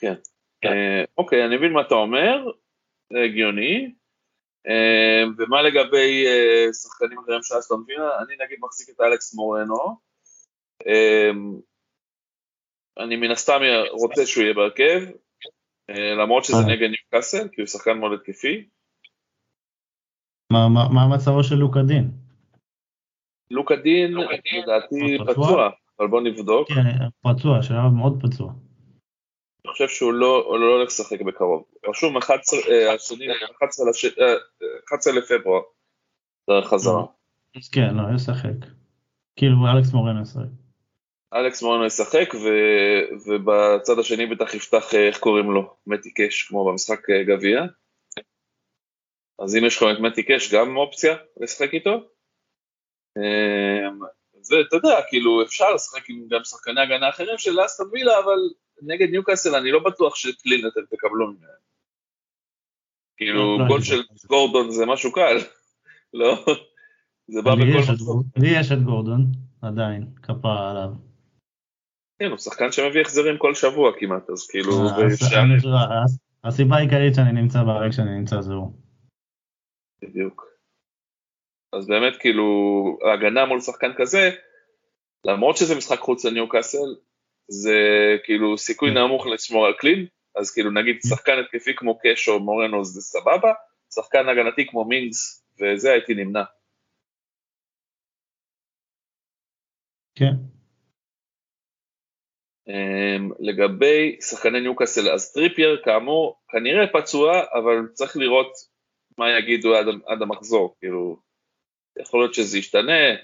[0.01, 0.13] כן.
[0.65, 2.51] אה, אוקיי, אני מבין מה אתה אומר,
[3.13, 3.91] זה הגיוני.
[4.67, 8.09] אמ, ומה לגבי אה, שחקנים אחרים של אסטון וילה?
[8.19, 10.09] אני נגיד מחזיק את אלכס מורנו.
[12.99, 13.59] אני מן הסתם
[13.91, 15.01] רוצה שהוא יהיה בהרכב,
[15.89, 16.75] אה, למרות שזה אה.
[16.75, 18.67] נגד ניוקאסל, כי הוא שחקן מאוד התקפי.
[20.51, 22.11] מה מצבו של לוקה דין?
[23.51, 24.13] לוקה דין,
[24.63, 26.67] לדעתי פצוע, אבל בוא נבדוק.
[26.67, 28.53] כן, פצוע, שלב מאוד פצוע.
[29.65, 31.63] אני חושב שהוא לא, לא הולך לשחק בקרוב.
[31.87, 33.25] רשום 11, אה, השני,
[33.57, 34.05] 11, לש...
[34.87, 35.61] 11 אה, לפברואר,
[36.49, 37.05] דרך חזרה.
[37.55, 38.67] אז כן, לא, ישחק.
[39.35, 40.49] כאילו אלכס מורנו ישחק.
[41.33, 42.47] אלכס מורנו ישחק, ו...
[43.25, 45.75] ובצד השני בטח יפתח, אה, איך קוראים לו?
[45.87, 47.61] מתי קאש, כמו במשחק גביע.
[49.39, 52.09] אז אם יש לך את מתי קאש, גם אופציה לשחק איתו.
[54.49, 58.39] ואתה יודע, כאילו אפשר לשחק עם גם שחקני הגנה אחרים של אסטון וילה, אבל
[58.81, 61.59] נגד ניוקאסל אני לא בטוח שקלין אתם תקבלו ממנו.
[63.17, 65.37] כאילו לא, לא, גול של גורדון זה משהו קל,
[66.13, 66.45] לא?
[67.27, 68.39] זה בא בכל מצב.
[68.41, 69.21] לי יש את גורדון,
[69.61, 70.89] עדיין, כפרה עליו.
[72.19, 74.71] כן, הוא שחקן שמביא החזרים כל שבוע כמעט, אז כאילו...
[74.71, 76.03] אה,
[76.43, 78.73] הסיבה העיקרית שאני נמצא ברגע שאני נמצא זהו.
[80.01, 80.45] בדיוק.
[81.73, 82.45] אז באמת כאילו,
[83.03, 84.29] ההגנה מול שחקן כזה,
[85.25, 86.95] למרות שזה משחק חוץ לניוקאסל,
[87.49, 87.77] זה
[88.23, 88.97] כאילו סיכוי כן.
[88.97, 91.09] נמוך לשמור על clean, אז כאילו נגיד כן.
[91.09, 93.53] שחקן התקפי כמו קאש או מורנו זה סבבה,
[93.95, 96.43] שחקן הגנתי כמו מינגס וזה הייתי נמנע.
[100.15, 100.33] כן.
[102.69, 108.51] אמ, לגבי שחקני ניוקאסל, אז טריפייר כאמור כנראה פצוע, אבל צריך לראות
[109.17, 111.19] מה יגידו עד, עד המחזור, כאילו,
[111.99, 113.15] יכול להיות שזה ישתנה.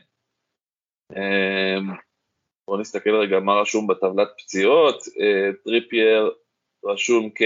[1.13, 2.04] אמ,
[2.67, 6.31] בואו נסתכל רגע מה רשום בטבלת פציעות, אה, טריפייר
[6.83, 7.41] רשום כ...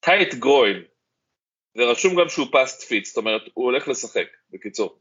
[0.00, 0.82] tight groin, אה,
[1.76, 5.00] ורשום גם שהוא passed fit, זאת אומרת הוא הולך לשחק, בקיצור.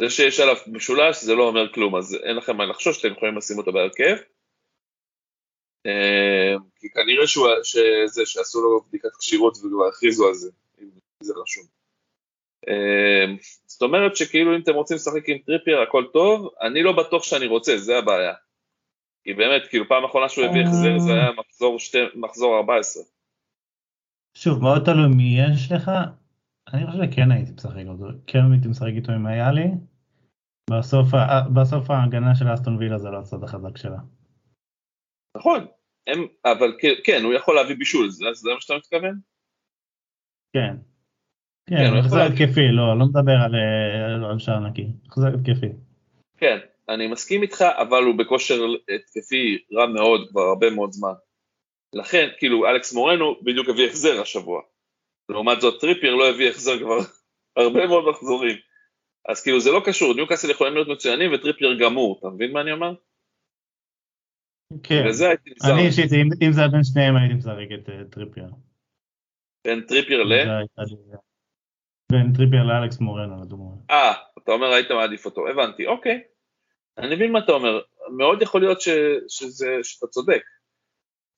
[0.00, 3.36] זה שיש עליו משולש זה לא אומר כלום, אז אין לכם מה לחשוש, אתם יכולים
[3.36, 4.16] לשים אותו בהרכב.
[5.86, 10.88] אה, כי כנראה שהוא, שזה, שעשו לו בדיקת כשירות וכבר הכריזו על זה, אם
[11.22, 11.75] זה רשום.
[12.68, 17.22] אמ, זאת אומרת שכאילו אם אתם רוצים לשחק עם טריפייר הכל טוב, אני לא בטוח
[17.22, 18.34] שאני רוצה, זה הבעיה.
[19.24, 23.02] כי באמת, כאילו פעם אחרונה שהוא הביא החזר זה היה מחזור, שתי, מחזור 14.
[24.36, 25.90] שוב, מאוד תלוי מי יש לך,
[26.74, 29.66] אני חושב שכן הייתי משחק אותו, כן הייתי משחק איתו אם היה לי.
[30.70, 31.06] בסוף,
[31.54, 33.98] בסוף ההגנה של אסטון וילה זה לא הצד החזק שלה.
[35.36, 35.66] נכון,
[36.06, 39.20] הם, אבל כן, הוא יכול להביא בישול, זה, זה מה שאתה מתכוון?
[40.52, 40.76] כן,
[41.70, 45.72] כן, החזר התקפי, לא, לא מדבר על אה, שער נקי, החזר התקפי.
[46.36, 51.12] כן, אני מסכים איתך, אבל הוא בכושר התקפי רע מאוד כבר הרבה מאוד זמן.
[51.92, 54.62] לכן, כאילו, אלכס מורנו בדיוק הביא החזר השבוע.
[55.28, 56.98] לעומת זאת, טריפייר לא הביא החזר כבר
[57.56, 58.56] הרבה מאוד מחזורים.
[59.28, 62.72] אז כאילו, זה לא קשור, ניוקאסל יכולים להיות מצוינים וטריפייר גמור, אתה מבין מה אני
[62.72, 62.94] אומר?
[64.82, 65.04] כן,
[65.64, 68.48] אני אישית, אם זה היה בין שניהם הייתי משחק את אה, טריפייר.
[69.64, 70.32] בין טריפייר ל?
[72.12, 73.70] בין טריפייר לאלכס מורנו לדוגמה.
[73.90, 76.22] אה, אתה אומר היית מעדיף אותו, הבנתי, אוקיי.
[76.98, 77.80] אני מבין מה אתה אומר,
[78.16, 78.88] מאוד יכול להיות ש,
[79.28, 80.42] שזה, שאתה צודק.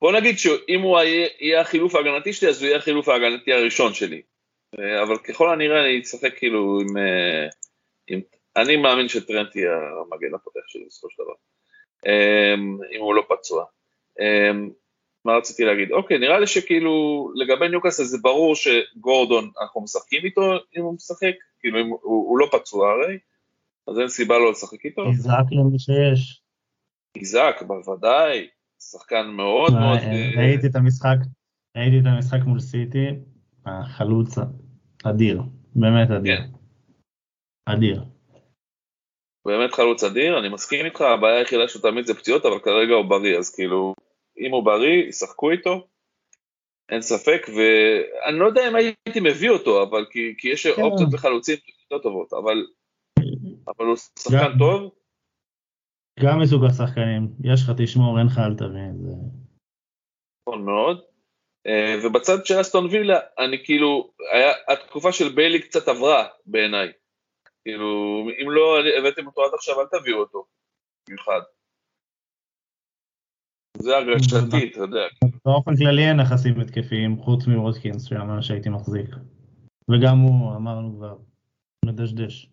[0.01, 4.23] בוא נגיד שאם הוא יהיה, החילוף ההגנתי שלי, אז הוא יהיה החילוף ההגנתי הראשון שלי.
[4.79, 7.49] אה, אבל ככל הנראה אני אצטרך כאילו עם, אה,
[8.07, 8.21] עם...
[8.57, 11.35] אני מאמין שטרנט יהיה המגן הפותח שלי בסופו של דבר.
[12.07, 12.55] אה,
[12.97, 13.65] אם הוא לא פצוע.
[15.25, 15.93] מה רציתי להגיד?
[15.93, 16.93] אוקיי, נראה לי שכאילו
[17.35, 22.39] לגבי ניוקאסל זה ברור שגורדון, אנחנו משחקים איתו אם הוא משחק, כאילו אם הוא, הוא
[22.39, 23.19] לא פצוע הרי,
[23.89, 25.03] אז אין סיבה לא לשחק איתו.
[25.11, 26.43] יזעק למי שיש.
[27.17, 28.49] יזעק, בוודאי,
[28.81, 29.99] שחקן מאוד מאוד...
[29.99, 31.17] אה, ראיתי את המשחק,
[31.77, 33.07] ראיתי את המשחק מול סיטי,
[33.67, 34.39] החלוץ
[35.05, 35.43] אדיר,
[35.75, 36.37] באמת אדיר.
[36.37, 36.43] כן.
[37.67, 38.05] אדיר.
[39.47, 43.05] באמת חלוץ אדיר, אני מסכים איתך, הבעיה היחידה שלו תמיד זה פציעות, אבל כרגע הוא
[43.05, 43.95] בריא, אז כאילו,
[44.41, 45.89] אם הוא בריא, ישחקו איתו,
[46.89, 50.83] אין ספק, ואני לא יודע אם הייתי מביא אותו, אבל כי, כי יש כן.
[50.83, 51.57] אופציות לחלוצים
[51.91, 52.67] לא טובות, אבל,
[53.69, 54.95] אבל הוא שחקן גם- טוב,
[56.25, 58.97] גם מסוג השחקנים, יש לך תשמור, אין לך אל תבין.
[59.03, 59.13] זה...
[60.43, 61.05] נכון מאוד.
[61.67, 66.93] אה, ובצד של אסטון וילה, אני כאילו, היה, התקופה של ביילי קצת עברה בעיניי.
[67.65, 70.47] כאילו, אם לא הבאתם אותו עד עכשיו, אל תביאו אותו,
[71.09, 71.41] במיוחד.
[73.79, 75.07] זה הרגשתי, אתה יודע.
[75.45, 79.07] באופן כללי אין נכסים התקפיים, חוץ מווטקינס, שאמר שהייתי מחזיק.
[79.91, 81.15] וגם הוא, אמרנו כבר,
[81.85, 82.49] מדשדש.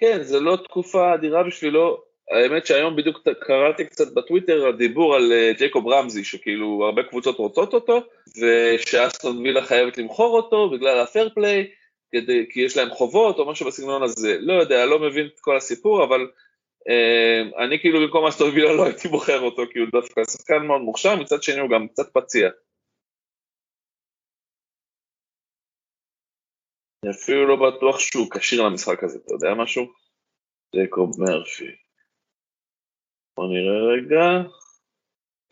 [0.00, 2.02] כן, זה לא תקופה אדירה בשבילו.
[2.30, 7.74] האמת שהיום בדיוק קראתי קצת בטוויטר הדיבור על אה, ג'ייקוב רמזי, שכאילו הרבה קבוצות רוצות
[7.74, 8.00] אותו,
[8.40, 11.66] ושאסטון וילה חייבת למכור אותו בגלל הפייר פליי,
[12.50, 14.36] כי יש להם חובות או משהו בסגנון הזה.
[14.40, 16.26] לא יודע, לא מבין את כל הסיפור, אבל
[17.64, 21.16] אני כאילו במקום אסטון וילה לא הייתי בוחר אותו, כי הוא דווקא שחקן מאוד מוכשר,
[21.16, 22.48] מצד שני הוא גם קצת פציע.
[27.04, 29.92] אני אפילו לא בטוח שהוא כשיר למשחק הזה, אתה יודע משהו?
[30.74, 31.72] ג'ייקוב מרפי.
[33.36, 34.48] בוא נראה רגע.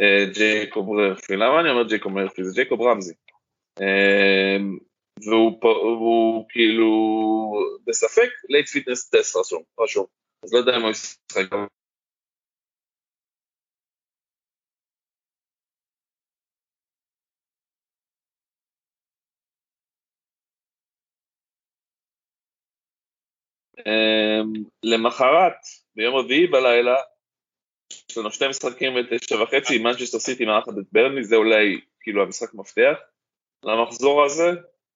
[0.00, 2.44] אה, ג'ייקוב מרפי, למה אני אומר ג'ייקוב מרפי?
[2.44, 3.14] זה ג'ייקוב רמזי.
[3.80, 4.56] אה,
[5.26, 6.90] והוא כאילו
[7.86, 9.36] בספק late fitness test
[9.78, 10.06] רשום.
[10.42, 11.52] אז לא יודע אם הוא ישחק.
[23.78, 25.54] אמ, למחרת,
[25.96, 26.96] ביום רביעי בלילה,
[28.10, 32.54] יש לנו שני משחקים בתשע וחצי, מנצ'סטר סיטי מארחת את ברנלי, זה אולי כאילו המשחק
[32.54, 32.98] מפתח
[33.62, 34.50] למחזור הזה,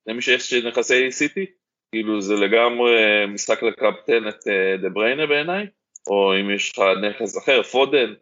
[0.06, 1.46] למי שיש נכסי סיטי,
[1.92, 2.92] כאילו זה לגמרי
[3.34, 5.66] משחק לקפטן את אה, דה בריינה בעיניי,
[6.10, 8.14] או אם יש לך נכס אחר, פודן,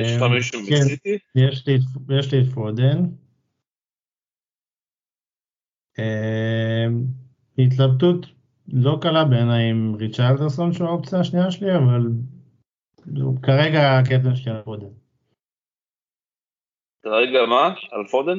[0.00, 1.18] יש לך אה, מישהו כן, מסיטי?
[1.34, 2.98] יש לי, את- פודן.
[5.98, 6.86] אה,
[7.58, 8.26] התלבטות
[8.68, 12.02] לא קלה בעיניי עם ריצ'רלסון שהוא האופציה השנייה שלי, אבל
[13.42, 14.92] כרגע הקפטן שלי על פודן.
[17.02, 17.74] כרגע מה?
[17.92, 18.38] על פודן?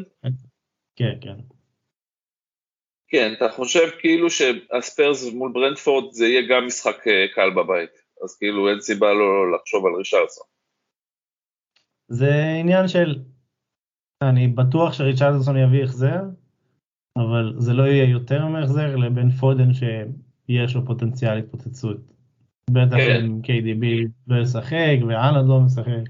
[0.95, 1.56] כן, כן.
[3.07, 7.89] כן, אתה חושב כאילו שהספיירס מול ברנטפורד זה יהיה גם משחק אה, קל בבית,
[8.23, 10.47] אז כאילו אין סיבה לא לחשוב על ריצ'רלסון.
[12.07, 13.19] זה עניין של,
[14.23, 16.21] אני בטוח שריצ'רלדסון יביא החזר,
[17.17, 21.97] אבל זה לא יהיה יותר מהחזר לבין פודן שיש לו פוטנציאל התפוצצות.
[22.69, 23.25] בטח כן.
[23.25, 26.09] אם KDB לא ישחק ואלנד לא משחק.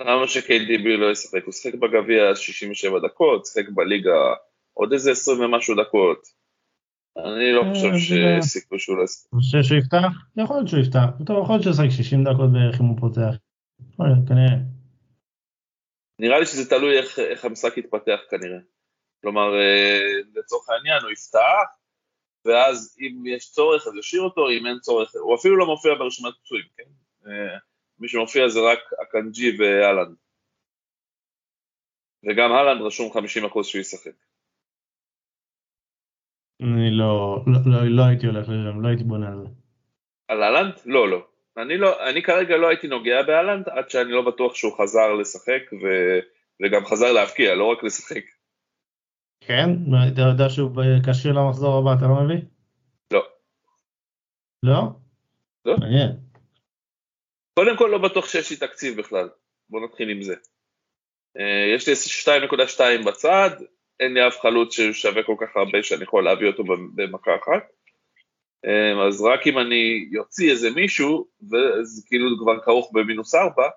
[0.00, 1.44] למה ש-KDB לא ישחק?
[1.44, 4.34] הוא שיחק בגביע 67 דקות, שיחק בליגה
[4.76, 6.18] עוד איזה 20 ומשהו דקות.
[7.16, 9.26] אני לא אה, חושב זה לא- שיש סיכוי שהוא לא ישחק.
[9.28, 10.12] אתה חושב שהוא יפתח?
[10.36, 11.06] יכול להיות שהוא יפתח.
[11.26, 13.34] טוב, יכול להיות שהוא ישחק 60 דקות בערך אם הוא פותח.
[13.92, 14.58] יכול להיות, כנראה.
[16.18, 18.58] נראה לי שזה תלוי איך, איך המשחק יתפתח כנראה.
[19.22, 20.00] כלומר, אה,
[20.34, 21.68] לצורך העניין הוא יפתח,
[22.44, 26.34] ואז אם יש צורך אז ישאיר אותו, אם אין צורך, הוא אפילו לא מופיע ברשימת
[26.42, 26.90] פצועים, כן?
[27.30, 27.58] אה,
[27.98, 30.16] מי שמופיע זה רק אקנג'י ואלנד.
[32.24, 34.25] וגם אהלנד רשום 50% שהוא ישחק.
[36.62, 39.48] אני לא, לא, לא, לא הייתי הולך לשם, לא הייתי בונה על זה.
[40.28, 40.74] על אהלנד?
[40.86, 41.26] לא, לא.
[41.56, 45.62] אני, לא, אני כרגע לא הייתי נוגע באהלנד עד שאני לא בטוח שהוא חזר לשחק
[45.72, 45.86] ו,
[46.62, 48.22] וגם חזר להבקיע, לא רק לשחק.
[49.40, 49.70] כן?
[50.12, 50.70] אתה יודע שהוא
[51.10, 52.42] כשיר למחזור הבא, אתה לא מביא?
[53.12, 53.22] לא.
[54.62, 54.82] לא?
[55.64, 55.76] לא.
[55.80, 56.10] מעניין.
[57.58, 59.28] קודם כל לא בטוח שיש לי תקציב בכלל,
[59.70, 60.34] בוא נתחיל עם זה.
[61.38, 61.94] אה, יש לי
[62.40, 63.50] 2.2 בצד,
[64.00, 67.62] אין לי אף חלוץ ששווה כל כך הרבה שאני יכול להביא אותו במכה אחת.
[68.66, 73.68] אה, אז רק אם אני יוציא איזה מישהו, וזה כאילו כבר כרוך במינוס 4,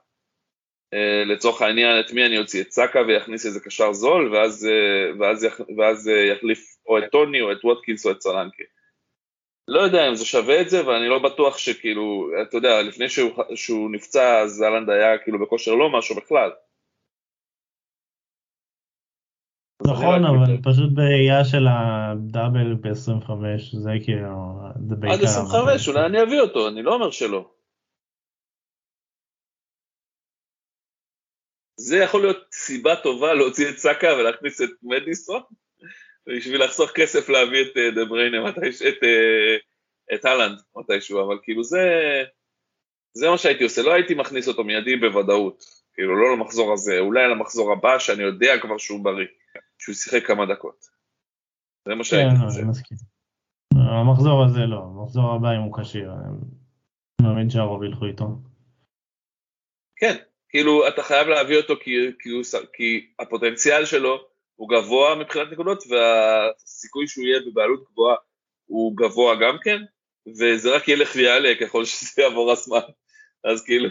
[0.93, 2.61] אה, לצורך העניין את מי אני אוציא?
[2.61, 7.41] את סאקה ויכניס איזה קשר זול, ואז, אה, ואז, ואז אה, יחליף או את טוני
[7.41, 8.63] או את ווטקינס או את סלנקה.
[9.67, 13.31] לא יודע אם זה שווה את זה, ואני לא בטוח שכאילו, אתה יודע, לפני שהוא,
[13.55, 16.49] שהוא נפצע, אז אהלנד היה כאילו בכושר לא משהו בכלל.
[19.87, 20.59] נכון, אבל מתלבט.
[20.63, 23.31] פשוט בראייה של הדאבל ב-25,
[23.73, 24.95] זה כאילו, זה.
[25.11, 27.51] עד 25, אולי אני אביא אותו, אני לא אומר שלא.
[31.79, 35.41] זה יכול להיות סיבה טובה להוציא את סאקה ולהכניס את מדיסון,
[36.27, 39.55] בשביל לחסוך כסף להביא את אה, דה בריינה, את, אה,
[40.15, 41.83] את הלנד מתישהו, אבל כאילו זה,
[43.13, 45.63] זה מה שהייתי עושה, לא הייתי מכניס אותו מיידי בוודאות,
[45.93, 49.27] כאילו לא למחזור הזה, אולי למחזור הבא שאני יודע כבר שהוא בריא,
[49.79, 50.85] שהוא שיחק כמה דקות.
[51.87, 52.59] זה מה שהייתי כן, עושה.
[52.59, 52.97] אני מסכים.
[53.73, 58.25] המחזור הזה לא, המחזור הבא אם הוא כשיר, אני מאמין שהרוב ילכו איתו.
[59.95, 60.15] כן,
[60.49, 64.17] כאילו אתה חייב להביא אותו כי, כי, הוא, כי הפוטנציאל שלו
[64.55, 68.15] הוא גבוה מבחינת נקודות והסיכוי שהוא יהיה בבעלות גבוהה
[68.65, 69.81] הוא גבוה גם כן,
[70.27, 72.79] וזה רק ילך ויעלה ככל שזה יעבור הזמן,
[73.43, 73.89] אז כאילו,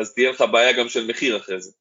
[0.00, 1.72] אז תהיה לך בעיה גם של מחיר אחרי זה.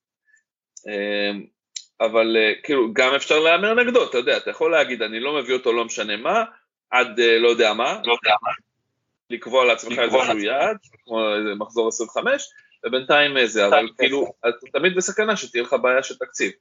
[2.01, 5.53] אבל אה, כאילו גם אפשר להמר נגדו, אתה יודע, אתה יכול להגיד אני לא מביא
[5.53, 6.43] אותו לא משנה מה,
[6.89, 8.49] עד אה, לא יודע מה, לא יודע מה,
[9.29, 10.37] לקבוע לעצמך איזשהו.
[10.37, 12.49] יעד, כמו איזה מחזור 25,
[12.85, 16.51] ובינתיים אה, זה, אבל כאילו, אתה תמיד בסכנה שתהיה לך בעיה של תקציב.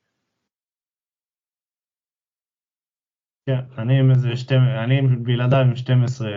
[3.47, 6.29] כן, אני עם איזה שתי, אני עם בלעדיו עם 12,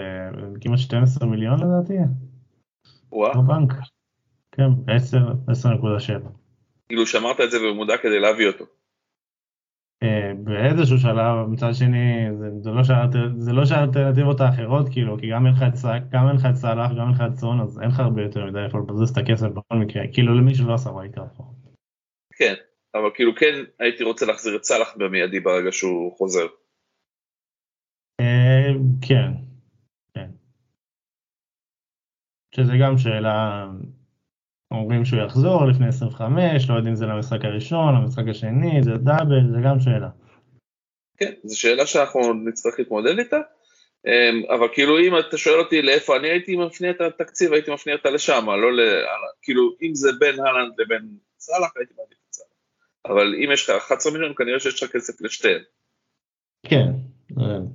[0.62, 1.94] כמעט 12 מיליון לדעתי,
[3.12, 3.72] וואה, בבנק.
[4.52, 6.30] כן, 10, 10.7.
[6.88, 8.66] כאילו שמרת את זה במודע כדי להביא אותו.
[10.04, 12.82] אה, באיזשהו שלב, מצד שני, זה, זה לא
[13.38, 16.56] זה לא שהאלטרנטיבות האחרות, כאילו, כי גם אין לך את סאק, גם אין לך את
[16.56, 19.18] סאלח, גם אין לך את סון, אז אין לך הרבה יותר מדי איפה לבזבז את
[19.18, 21.44] הכסף בכל מקרה, כאילו למי שלא עשה בעיקר פה.
[22.38, 22.54] כן,
[22.96, 26.46] אבל כאילו כן הייתי רוצה להחזיר את סאלח במיידי ברגע שהוא חוזר.
[28.22, 28.72] אה,
[29.08, 29.32] כן,
[30.14, 30.30] כן.
[32.56, 33.68] שזה גם שאלה,
[34.76, 39.52] אומרים שהוא יחזור לפני 25, לא יודעים אם זה למשחק הראשון, למשחק השני, זה דאבל,
[39.52, 40.10] זה גם שאלה.
[41.18, 43.40] כן, זו שאלה שאנחנו נצטרך להתמודד איתה,
[44.08, 47.94] אמ, אבל כאילו אם אתה שואל אותי לאיפה אני הייתי מפנה את התקציב, הייתי מפנה
[47.94, 48.80] אותה לשם, לא ל...
[49.42, 51.10] כאילו אם זה בין הלנד לבין
[51.40, 52.48] סאלח, הייתי מעדיף את סאלח.
[53.06, 55.62] אבל אם יש לך 11 מיליון, כנראה שיש לך כסף לשתיהן.
[56.68, 56.88] כן,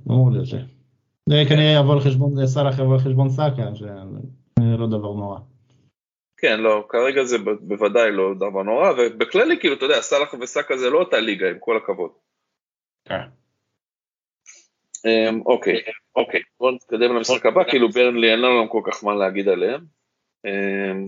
[0.07, 0.57] אמור להיות זה.
[1.29, 3.89] זה כנראה יבוא על חשבון, סאלח יבוא על חשבון סאקה, שזה
[4.59, 5.39] לא דבר נורא.
[6.41, 10.89] כן, לא, כרגע זה בוודאי לא דבר נורא, ובכללי כאילו, אתה יודע, סאלח וסאקה זה
[10.89, 12.11] לא אותה ליגה, עם כל הכבוד.
[13.05, 13.21] כן.
[15.05, 15.81] אמ, אוקיי,
[16.15, 19.85] אוקיי, בואו נתקדם למשחק הבא, כאילו ברנלי אין לנו כל כך מה להגיד עליהם.
[20.45, 21.05] אמ,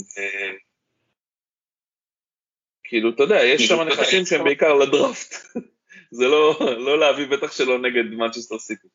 [2.83, 5.35] כאילו, אתה יודע, יש שם נכסים שהם בעיקר לדראפט.
[6.17, 8.87] זה לא, לא להביא בטח שלא נגד מנצ'סטר סיטי.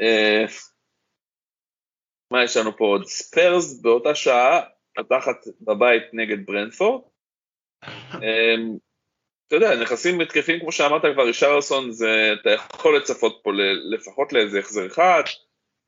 [0.00, 0.44] אה,
[2.30, 3.06] מה יש לנו פה עוד?
[3.06, 7.02] ספיירס באותה שעה, פתחת בבית נגד ברנטפורד.
[8.14, 8.76] אמ,
[9.46, 13.50] אתה יודע, נכסים התקפיים, כמו שאמרת כבר, ריצ'רלסון, זה, אתה יכול לצפות פה
[13.90, 15.22] לפחות לאיזה החזר אחד.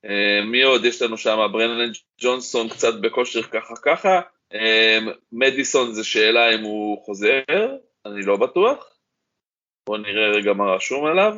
[0.05, 1.49] אה, מי עוד יש לנו שם?
[1.53, 1.91] ברנן
[2.21, 4.21] ג'ונסון קצת בכושר ככה ככה.
[4.55, 4.99] אה,
[5.33, 7.43] מדיסון זה שאלה אם הוא חוזר,
[8.07, 8.99] אני לא בטוח.
[9.87, 11.35] בואו נראה רגע מה רשום עליו.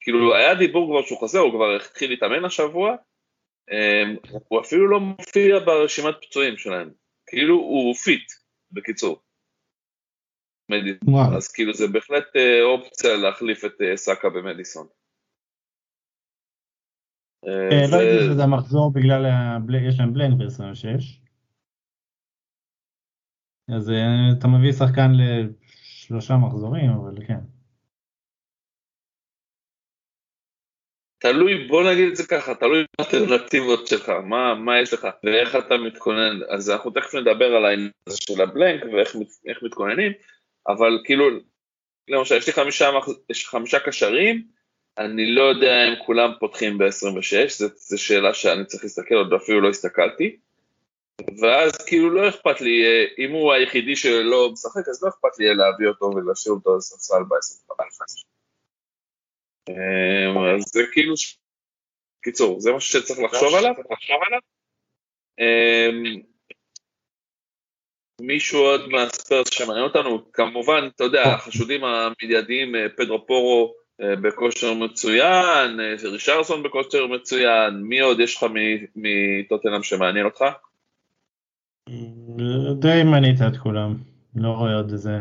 [0.00, 2.96] כאילו, היה דיבור כבר שהוא חוזר, הוא כבר התחיל להתאמן השבוע.
[3.70, 4.02] אה,
[4.48, 6.90] הוא אפילו לא מופיע ברשימת פצועים שלהם.
[7.26, 8.32] כאילו, הוא fit,
[8.72, 9.22] בקיצור.
[10.68, 11.14] מדיסון.
[11.14, 11.36] וואו.
[11.36, 14.86] אז כאילו זה בהחלט אה, אופציה להחליף את אה, סאקה במדיסון.
[17.46, 19.26] אה, לא יודעת שזה המחזור בגלל,
[19.88, 21.22] יש להם בלנק ב-26.
[23.76, 23.90] אז
[24.38, 27.40] אתה מביא שחקן לשלושה מחזורים, אבל כן.
[31.22, 35.76] תלוי, בוא נגיד את זה ככה, תלוי באלטרנטיבות שלך, מה, מה יש לך ואיך אתה
[35.76, 40.12] מתכונן, אז אנחנו תכף נדבר על העניין הזה של הבלנק ואיך מת- איך מתכוננים,
[40.68, 41.24] אבל כאילו,
[42.08, 42.90] למשל, יש לי חמישה,
[43.30, 44.42] יש חמישה קשרים,
[44.98, 49.68] אני לא יודע אם כולם פותחים ב-26, זו שאלה שאני צריך להסתכל, עוד אפילו לא
[49.68, 50.36] הסתכלתי,
[51.40, 55.54] ואז כאילו לא אכפת לי, אה, אם הוא היחידי שלא משחק, אז לא אכפת לי
[55.54, 58.22] להביא אותו ולהשאיר אותו על ספסל ב-25.
[59.68, 61.14] אמ, אז זה כאילו,
[62.22, 63.74] קיצור, זה משהו שצריך לחשוב עליו.
[65.40, 66.22] אמ,
[68.20, 74.74] מישהו עוד מהספרס שמעניין אותנו, כמובן, אתה יודע, החשודים המיידיים, אה, פדרו פורו אה, בכושר
[74.74, 80.44] מצוין, אה, רישרסון בכושר מצוין, מי עוד יש לך מ- מטוטנאם שמעניין אותך?
[82.80, 83.96] די מנית את כולם,
[84.36, 85.18] לא רואה עוד איזה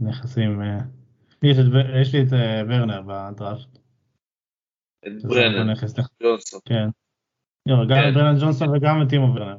[0.00, 0.62] נכסים.
[1.42, 2.32] יש לי את
[2.68, 3.83] ורנר בדראפט.
[5.06, 6.60] את ברנן, נכס, ג'ונסון.
[6.64, 6.86] כן.
[7.68, 8.08] גם כן.
[8.08, 9.56] את ברנן ג'ונסון וגם את טימו ורנר.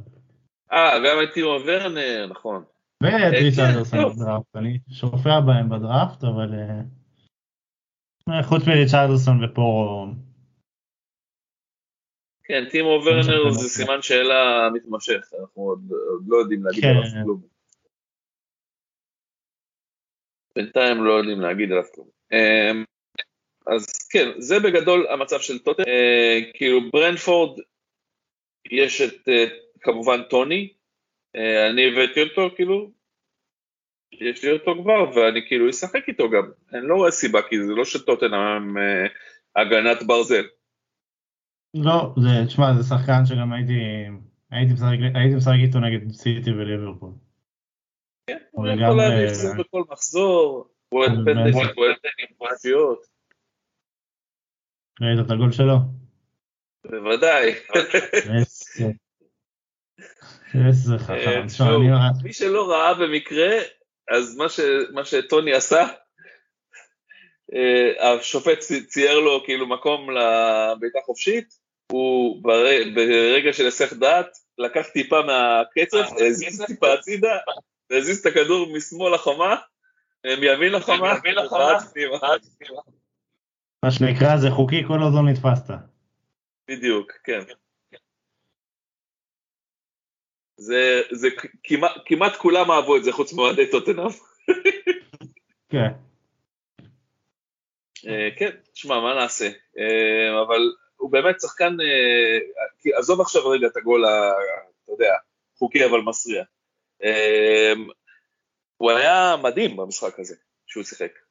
[0.71, 2.63] אה, גם את טימו ורנר, נכון.
[3.03, 4.13] ואת כן, ריצ'רדסון טוב.
[4.13, 6.81] בדראפט, אני שופע בהם בדראפט, אבל אה,
[8.29, 10.07] אה, חוץ מריצ'רדסון ופורו,
[12.47, 15.79] כן, טימו ורנר זה סימן שאלה מתמשך, אנחנו עוד
[16.27, 16.89] לא יודעים להגיד כן.
[16.89, 17.41] עליו כלום.
[20.55, 22.07] בינתיים לא יודעים להגיד עליו כלום.
[23.67, 25.83] אז כן, זה בגדול המצב של טוטן.
[25.87, 27.59] אה, כאילו ברנפורד,
[28.71, 29.45] יש את אה,
[29.81, 30.73] כמובן טוני,
[31.35, 32.91] אה, אני הבאתי אותו כאילו,
[34.13, 36.51] יש לי אותו כבר, ואני כאילו אשחק איתו גם.
[36.73, 38.31] אני לא רואה סיבה, כי זה לא שטוטן
[39.55, 40.45] הגנת ברזל.
[41.73, 43.73] לא, זה, תשמע, זה שחקן שגם הייתי,
[44.51, 47.11] הייתי משחק, הייתי משחק איתו נגד סיטי וליברפול.
[48.27, 52.27] כן, הוא יכול להביא הפסד בכל מחזור, הוא אוהד פנדלים, הוא אוהד פנדלים,
[55.01, 55.75] ראית את הגול שלו?
[56.85, 57.55] בוודאי.
[60.67, 61.45] איזה חכם.
[61.61, 63.57] אה, מי שלא ראה במקרה,
[64.11, 64.39] אז
[64.93, 65.87] מה שטוני עשה,
[67.53, 71.53] אה, השופט צייר לו כאילו מקום לבעיטה חופשית,
[71.91, 77.37] הוא ברגע של היסח דעת, לקח טיפה מהקצף, הזיז טיפה הצידה,
[77.89, 79.55] והזיז את הכדור משמאל לחומה,
[80.25, 81.13] מימין לחומה,
[83.85, 85.73] מה שנקרא זה חוקי כל עוד לא נתפסת.
[86.67, 87.39] בדיוק, כן.
[90.57, 91.27] זה, זה
[91.63, 94.07] כמעט, כמעט כולם אהבו את זה חוץ מאוהדי טוטנאם.
[95.71, 95.91] כן.
[98.07, 99.49] אה, כן, תשמע, מה נעשה?
[99.77, 100.61] אה, אבל
[100.95, 105.13] הוא באמת שחקן, אה, עזוב עכשיו רגע את הגול, אתה יודע,
[105.57, 106.43] חוקי אבל מסריע.
[108.77, 110.35] הוא היה מדהים במשחק הזה,
[110.67, 111.24] שהוא שיחק.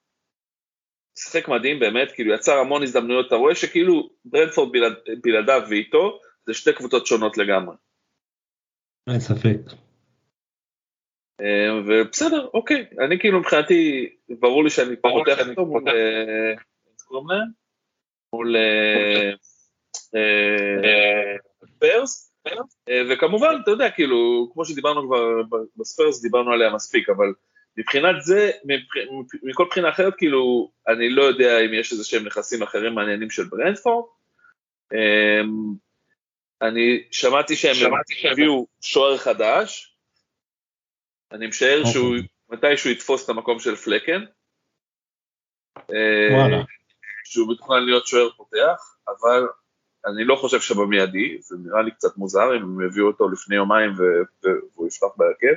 [1.17, 6.55] שיחק מדהים באמת, כאילו יצר המון הזדמנויות, אתה רואה שכאילו ברנפורד בלעד, בלעדיו ואיתו, זה
[6.55, 7.77] שתי קבוצות שונות לגמרי.
[9.11, 9.57] אין ספק.
[11.41, 15.85] אה, ובסדר, אוקיי, אני כאילו מבחינתי, ברור לי שאני פותח אותו מול,
[18.33, 18.57] מול
[21.79, 22.35] פרס,
[22.89, 25.43] אה, וכמובן, אתה יודע, כאילו, כמו שדיברנו כבר
[25.77, 27.33] בספרס, דיברנו עליה מספיק, אבל
[27.77, 28.51] מבחינת זה,
[29.43, 33.45] מכל בחינה אחרת, כאילו, אני לא יודע אם יש איזה שהם נכסים אחרים מעניינים של
[33.45, 34.05] ברנדפורד.
[34.93, 35.75] אמ,
[36.63, 37.93] אני שמעתי שהם
[38.33, 39.97] הביאו שוער חדש,
[41.33, 41.93] אני משער אוקיי.
[41.93, 42.17] שהוא,
[42.51, 44.25] מתישהו יתפוס את המקום של פלקן.
[46.31, 46.57] וואלה.
[47.25, 49.47] שהוא מתוכנן להיות שוער פותח, אבל
[50.07, 53.91] אני לא חושב שבמיידי, זה נראה לי קצת מוזר אם הם יביאו אותו לפני יומיים
[54.43, 55.55] והוא יפתח בהרכב.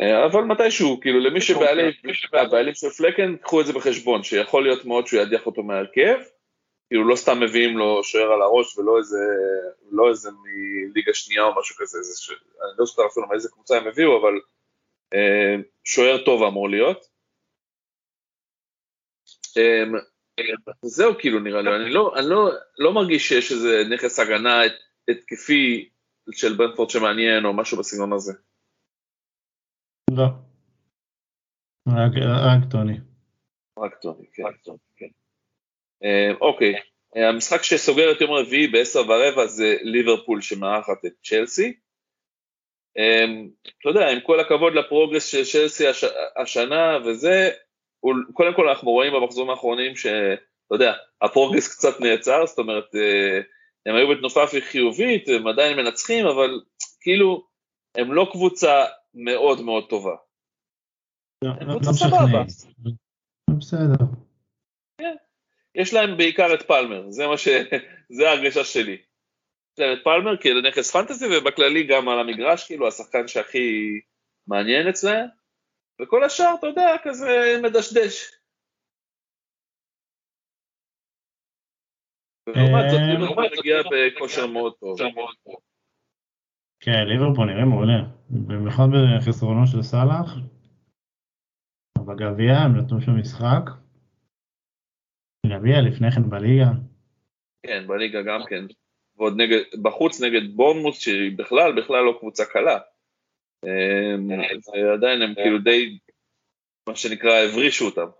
[0.00, 5.06] אה, אבל מתישהו, כאילו למי שבעלים של פלקן, קחו את זה בחשבון, שיכול להיות מאוד
[5.06, 6.18] שהוא ידיח אותו מהרכב,
[6.88, 9.18] כאילו לא סתם מביאים לו שוער על הראש ולא איזה,
[9.90, 12.30] לא איזה מליגה שנייה או משהו כזה, זה ש...
[12.30, 14.40] אני לא זוכר אפילו מאיזה קבוצה הם הביאו, אבל
[15.14, 17.04] אה, שוער טוב אמור להיות.
[19.56, 19.84] אה,
[20.82, 24.60] זהו כאילו נראה לי, אני, לא, אני לא, לא מרגיש שיש איזה נכס הגנה
[25.08, 25.88] התקפי
[26.32, 28.32] של ברנפורד שמעניין או משהו בסגנון הזה.
[30.18, 30.26] לא.
[31.88, 32.12] רק,
[32.44, 32.98] רק טוני.
[33.78, 34.42] רק טוני, כן.
[34.42, 35.06] רק טוני, כן.
[36.04, 36.74] אה, אוקיי,
[37.16, 41.72] אה, המשחק שסוגר את יום רביעי ב-10 ורבע זה ליברפול שמארחת את צ'לסי.
[42.98, 43.24] אה,
[43.80, 46.04] אתה יודע, עם כל הכבוד ל progress של צ'לסי הש...
[46.42, 47.50] השנה וזה,
[48.32, 50.92] קודם כל אנחנו רואים במחזורים האחרונים שאתה יודע,
[51.22, 52.94] ה progress קצת נעצר, זאת אומרת,
[53.86, 56.60] הם היו בתנופה חיובית, הם עדיין מנצחים, אבל
[57.00, 57.46] כאילו,
[57.94, 58.84] הם לא קבוצה
[59.14, 60.16] מאוד מאוד טובה.
[61.44, 62.42] לא, סבבה.
[63.58, 64.04] בסדר.
[64.98, 65.16] כן.
[65.74, 67.48] יש להם בעיקר את פלמר, זה מה ש...
[68.16, 69.02] זה ההרגשה שלי.
[69.72, 74.00] יש להם את פלמר כאילו נכס פנטזי ובכללי גם על המגרש, כאילו השחקן שהכי
[74.46, 75.26] מעניין אצלהם,
[76.02, 78.38] וכל השאר, אתה יודע, כזה מדשדש.
[82.46, 84.98] ולעומת זאת, ליברפול אה, מגיע בכושר מאוד טוב.
[86.88, 87.98] כן, ליברפול נראה מעולה,
[88.30, 90.28] במיוחד בחסרונו של סאלח.
[92.06, 93.64] בגביע הם נתנו שם משחק.
[95.46, 96.70] גביע לפני כן בליגה.
[97.66, 98.64] כן, בליגה גם כן.
[99.16, 102.78] ועוד נגד, בחוץ נגד בורנמות', שהיא בכלל, בכלל לא קבוצה קלה.
[103.64, 104.30] אמ,
[104.72, 105.98] ועדיין הם כאילו די,
[106.88, 108.10] מה שנקרא, הברישו אותם.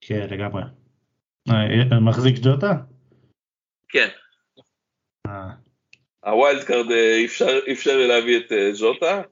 [0.00, 0.62] כן, לגמרי.
[1.48, 2.72] אה, מחזיק ז'וטה?
[3.88, 4.08] כן.
[6.24, 7.24] ה wild card אה,
[7.72, 9.22] אפשר לי להביא את אה, ז'וטה,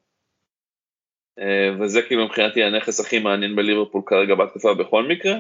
[1.39, 5.35] אה, וזה כאילו מבחינתי הנכס הכי מעניין בליברפול כרגע בהתקפה בכל מקרה.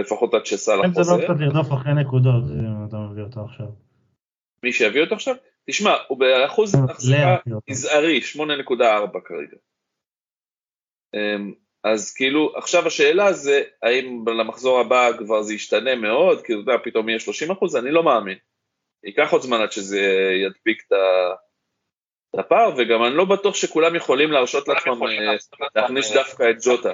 [0.00, 1.00] לפחות עד שסאלח חוזר.
[1.00, 3.66] אם זה לא קצת לרדוף אחרי נקודות, אם אתה מביא אותו עכשיו.
[4.62, 5.34] מי שיביא אותו עכשיו?
[5.70, 7.36] תשמע, הוא באחוז החזקה
[7.70, 9.56] מזערי, 8.4 כרגע.
[11.84, 16.72] אז כאילו, עכשיו השאלה זה, האם למחזור הבא כבר זה ישתנה מאוד, כי אתה יודע,
[16.84, 18.38] פתאום יהיה 30 אחוז, אני לא מאמין.
[19.06, 20.00] ייקח עוד זמן עד שזה
[20.46, 20.92] ידביק את
[22.38, 25.36] הפער, וגם אני לא בטוח שכולם יכולים להרשות לעצמם אה,
[25.74, 26.92] להכניס דווקא את ג'וטה.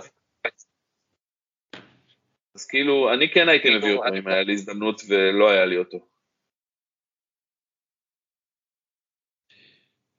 [2.55, 5.99] אז כאילו, אני כן הייתי מביא אותו אם היה לי הזדמנות ולא היה לי אותו.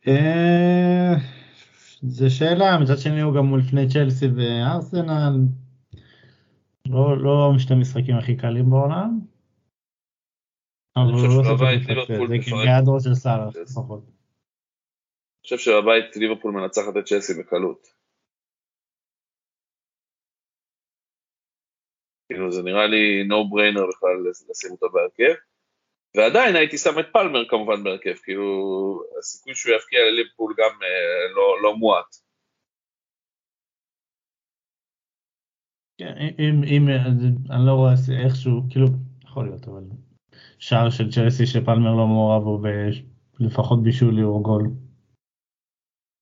[0.07, 1.13] אה,
[2.01, 5.33] זה שאלה, מצד שני הוא גם לפני צ'לסי וארסנל.
[6.87, 9.32] לא, לא שתי משחקים הכי קלים בעולם.
[10.95, 14.03] אבל הוא לא עושה את זה, זה כגדרו של סאלח לפחות.
[14.03, 17.87] אני חושב שבבית ליברפול מנצחת את צ'לסי בקלות.
[22.27, 25.33] כאילו זה נראה לי no brainer בכלל לשים אותו בהרכב.
[26.15, 28.43] ועדיין הייתי שם את פלמר כמובן בהרכב, כאילו
[29.19, 32.15] הסיכוי שהוא יפקיע לליברפול גם אה, לא, לא מועט.
[35.97, 36.87] כן, אם, אם,
[37.51, 37.93] אני לא רואה
[38.25, 38.87] איכשהו, כאילו,
[39.23, 39.83] יכול להיות, אבל
[40.67, 42.59] שער של צ'לסי שפלמר לא מעורב בו
[43.39, 44.63] לפחות בישול או גול.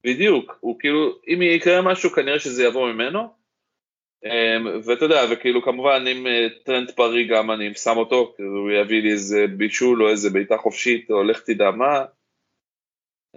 [0.04, 3.20] בדיוק, הוא כאילו, אם יקרה משהו כנראה שזה יבוא ממנו,
[4.26, 8.72] אמ, ואתה יודע, וכאילו כמובן אם אה, טרנד פארי גם אני שם אותו, כאילו הוא
[8.72, 12.06] יביא לי איזה בישול או איזה בעיטה חופשית או לך תדע מה,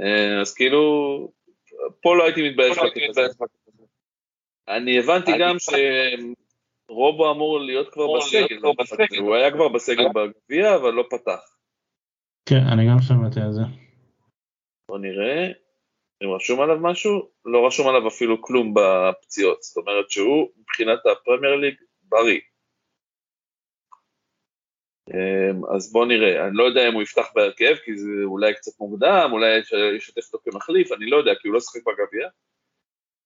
[0.01, 0.83] אה, אז כאילו,
[2.03, 2.91] פה לא הייתי מתבייש לא
[4.69, 5.57] אני הבנתי גם
[6.87, 8.59] שרובו אמור להיות כבר בסגל,
[9.19, 11.57] הוא היה כבר בסגל בגביע אבל לא פתח.
[12.49, 13.63] כן, אני גם שמעתי על זה.
[14.89, 15.47] בוא נראה.
[16.23, 21.55] אם רשום עליו משהו, לא רשום עליו אפילו כלום בפציעות, זאת אומרת שהוא מבחינת הפרמייר
[21.55, 22.41] ליג בריא.
[25.11, 28.81] אמ, אז בוא נראה, אני לא יודע אם הוא יפתח בהרכב, כי זה אולי קצת
[28.81, 29.61] מוקדם, אולי
[29.97, 32.29] שיתף אותו כמחליף, אני לא יודע, כי הוא לא שחק בגביע,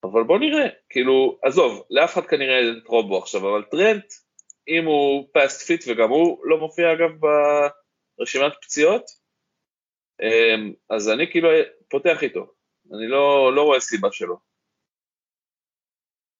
[0.05, 4.05] אבל בוא נראה, כאילו, עזוב, לאף אחד כנראה אין את רובו עכשיו, אבל טרנט,
[4.69, 7.11] אם הוא פאסט fit וגם הוא לא מופיע אגב
[8.19, 9.03] ברשימת פציעות,
[10.23, 11.49] אמ, אז אני כאילו
[11.91, 12.53] פותח איתו.
[12.93, 14.37] אני לא, לא רואה סיבה שלא.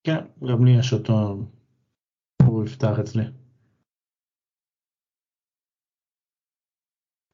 [0.03, 1.11] כן, גם לי יש אותו,
[2.47, 3.23] הוא יפתח אצלי.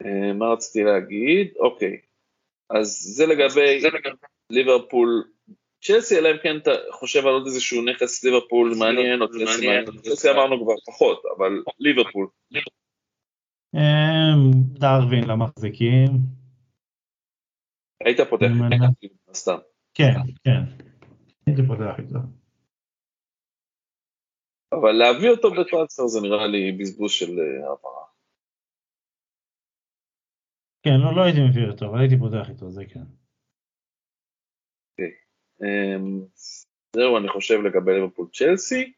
[0.05, 1.53] אה, מה רציתי להגיד?
[1.57, 2.01] אוקיי,
[2.69, 3.81] אז זה לגבי
[4.49, 5.34] ליברפול
[5.85, 9.85] צ'לסי, אלא אם כן אתה חושב על עוד איזשהו נכס ליברפול מעניין, או צ'לסי מעניין,
[10.01, 12.27] צ'לסי אמרנו כבר פחות, אבל ליברפול.
[13.75, 14.33] אה,
[14.79, 16.09] דרווין למחזיקים.
[18.05, 18.45] היית פותח
[19.33, 19.57] סתם.
[19.93, 20.13] כן,
[20.43, 20.61] כן.
[21.47, 22.19] הייתי פותח איתו.
[24.71, 28.05] אבל להביא אותו בטרנספר זה נראה לי בזבוז של אה, העברה.
[30.83, 33.05] כן, לא, לא הייתי מביא אותו, אבל הייתי פותח איתו, זה כן.
[35.63, 36.21] אמ,
[36.95, 38.93] זהו, אני חושב לגבי ליברפול צ'לסי.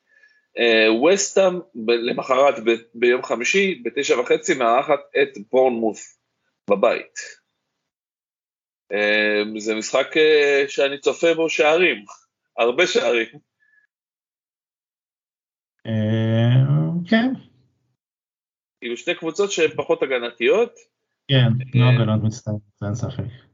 [1.02, 2.56] ווסטאם למחרת
[2.94, 6.20] ביום חמישי, בתשע וחצי, מארחת את בורנמוס
[6.70, 7.20] בבית.
[8.92, 12.06] אמ, זה משחק אה, שאני צופה בו שערים,
[12.58, 13.28] הרבה שערים.
[15.86, 17.34] אמ, כן.
[18.80, 20.74] כאילו שתי קבוצות שהן פחות הגנתיות.
[21.28, 23.48] כן, לא אה, הגנות מצטערות, אין ספק.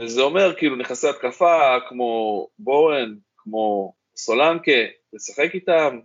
[0.00, 4.80] וזה אומר כאילו נכסי התקפה כמו בורן, כמו סולנקה,
[5.12, 6.00] לשחק איתם,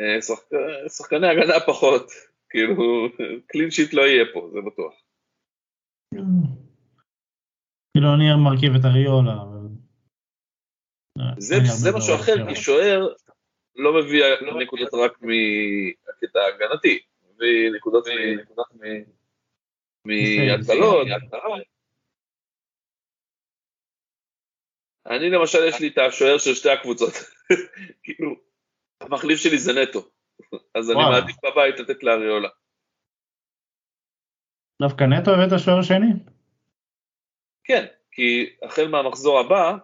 [0.00, 0.18] אה,
[0.88, 2.10] שחקני הגנה פחות,
[2.50, 3.08] כאילו
[3.46, 4.94] קלין שיט לא יהיה פה, זה בטוח.
[7.92, 9.58] כאילו אני מרכיב את אריולה, אבל...
[11.38, 13.08] זה משהו אחר, כי שוער
[13.76, 14.24] לא מביא
[14.62, 16.98] נקודות רק מהקטע ההגנתי,
[17.34, 18.06] מביא נקודות
[20.04, 21.06] מהקלות.
[25.10, 27.12] אני למשל יש לי את השוער של שתי הקבוצות,
[28.02, 28.34] כאילו,
[29.00, 30.08] המחליף שלי זה נטו,
[30.74, 32.48] אז אני מעדיף בבית לתת לאריולה.
[34.82, 36.12] דווקא נטו הבאת שוער שני?
[37.64, 39.76] כן, כי החל מהמחזור הבא,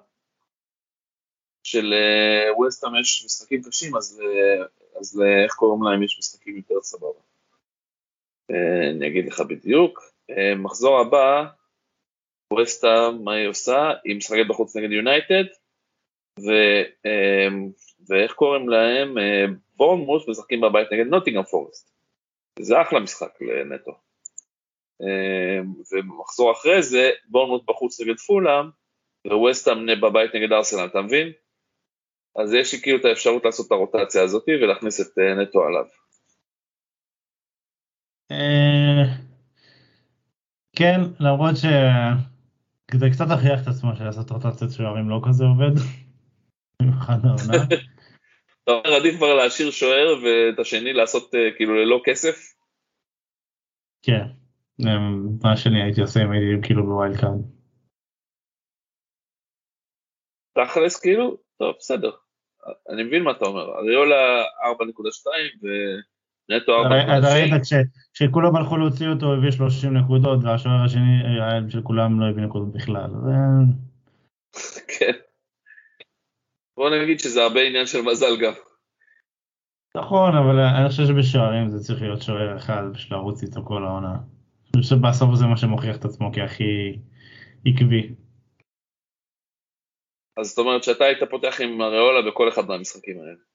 [1.65, 4.67] של אה, ווסטהאם יש משחקים קשים, אז, אה,
[5.01, 7.21] אז איך קוראים להם יש משחקים יותר סבבה.
[8.51, 10.15] אה, אני אגיד לך בדיוק.
[10.57, 11.47] מחזור הבא,
[12.59, 13.93] ווסטהאם, מה היא עושה?
[14.05, 15.45] היא משחקת בחוץ נגד יונייטד,
[18.09, 19.15] ואיך קוראים להם?
[19.77, 21.91] בורנמוס משחקים בבית נגד נוטינגרם פורסט.
[22.59, 23.93] זה אחלה משחק לנטו.
[25.03, 28.67] אמ, ומחזור אחרי זה בורנמוט בחוץ נגד פולאם
[29.27, 31.33] וווסטהאם בבית נגד ארסנל, אתה מבין?
[32.37, 35.85] אז יש לי כאילו את האפשרות לעשות את הרוטציה הזאת ולהכניס את אה, נטו עליו.
[38.31, 39.05] אה,
[40.77, 41.55] כן, למרות
[42.95, 45.75] שזה קצת הכריח את עצמו שלעשות רוטציית שוערים לא כזה עובד.
[46.83, 47.65] במיוחד העונה.
[48.63, 52.37] אתה אומר עדיף כבר להשאיר שוער ואת השני לעשות אה, כאילו ללא כסף?
[54.03, 54.27] כן.
[55.43, 57.41] מה שאני הייתי עושה אם הייתי כאילו ב wild card.
[60.55, 62.11] תכלס כאילו, טוב בסדר,
[62.89, 65.27] אני מבין מה אתה אומר, אריולה 4.2
[66.49, 66.87] ונטו 4.6.
[67.19, 67.53] אתה ראית
[68.15, 71.23] כשכולם הלכו להוציא אותו הוא הביא 30 נקודות והשוער השני
[71.69, 73.11] של כולם לא הביא נקודות בכלל.
[74.99, 75.13] כן.
[76.77, 78.53] בוא נגיד שזה הרבה עניין של מזל גם.
[79.97, 84.15] נכון, אבל אני חושב שבשוערים זה צריך להיות שוער אחד בשביל לרוץ איתו כל העונה.
[84.75, 86.99] אני חושב שבסוף זה מה שמוכיח את עצמו כהכי
[87.67, 88.15] עקבי.
[90.37, 93.54] אז זאת אומרת שאתה היית פותח עם אריולה בכל אחד מהמשחקים האלה.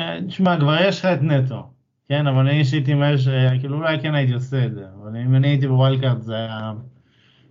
[0.00, 1.62] אה, תשמע, כבר יש לך את נטו,
[2.08, 3.28] כן, אבל אני אישית עם אש,
[3.60, 6.72] כאילו אולי כן הייתי עושה את זה, אבל אם אני הייתי בווילד זה היה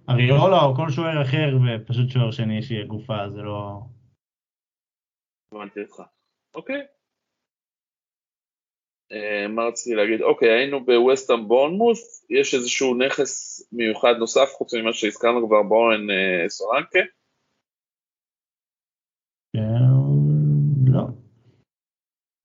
[0.10, 3.80] אריולה או כל שוער אחר, ופשוט שוער שני שיהיה גופה, זה לא...
[5.52, 6.02] הבנתי אותך.
[6.56, 6.82] אוקיי.
[9.12, 10.22] אה, מה רציתי להגיד?
[10.22, 16.50] אוקיי, היינו בווסטהאם בורנמוס, יש איזשהו נכס מיוחד נוסף, חוץ ממה שהזכרנו כבר, בורן אה,
[16.50, 17.00] סורנקה?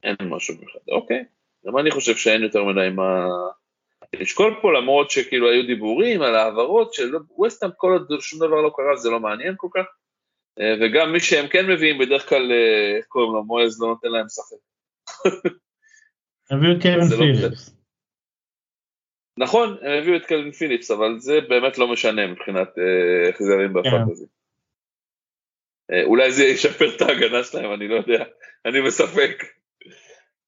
[0.02, 1.24] אין משהו מיוחד, אוקיי.
[1.66, 3.26] גם אני חושב שאין יותר מדי מה
[4.14, 8.72] לשקול פה, למרות שכאילו היו דיבורים על העברות של ווסטהאם, כל עוד שום דבר לא
[8.76, 9.84] קרה זה לא מעניין כל כך.
[10.60, 12.52] אה, וגם מי שהם כן מביאים בדרך כלל,
[12.96, 14.56] איך קוראים לו, מועז לא נותן להם לשחק.
[16.50, 17.74] הביאו את קווין לא פיליפס.
[19.38, 24.26] נכון, הם הביאו את קווין פיליפס, אבל זה באמת לא משנה מבחינת אה, החזרים בפנטזי.
[25.92, 28.24] אה, אולי זה ישפר את ההגנה שלהם, אני לא יודע,
[28.66, 29.57] אני בספק.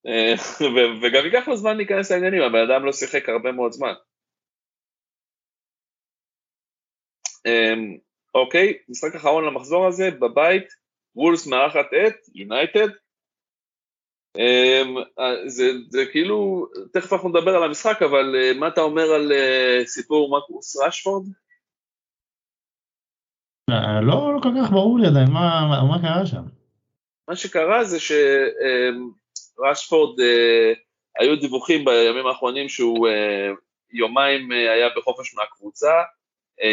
[0.07, 0.34] אה,
[1.03, 3.92] וגם ייקח לו זמן להיכנס לעניינים, הבן אדם לא שיחק הרבה מאוד זמן.
[8.34, 10.68] אוקיי, משחק אחרון למחזור הזה, בבית,
[11.16, 12.88] וולס מארחת את יונייטד,
[14.36, 19.03] אמ, אה, זה, זה כאילו, תכף אנחנו נדבר על המשחק, אבל אה, מה אתה אומר
[19.03, 19.32] על
[19.84, 21.26] סיפור מקוס רשפורד?
[24.03, 26.42] לא, לא כל כך ברור לי עדיין, מה, מה קרה שם?
[27.28, 27.98] מה שקרה זה
[29.61, 30.20] שרשפורד,
[31.18, 33.08] היו דיווחים בימים האחרונים שהוא
[33.92, 35.92] יומיים היה בחופש מהקבוצה,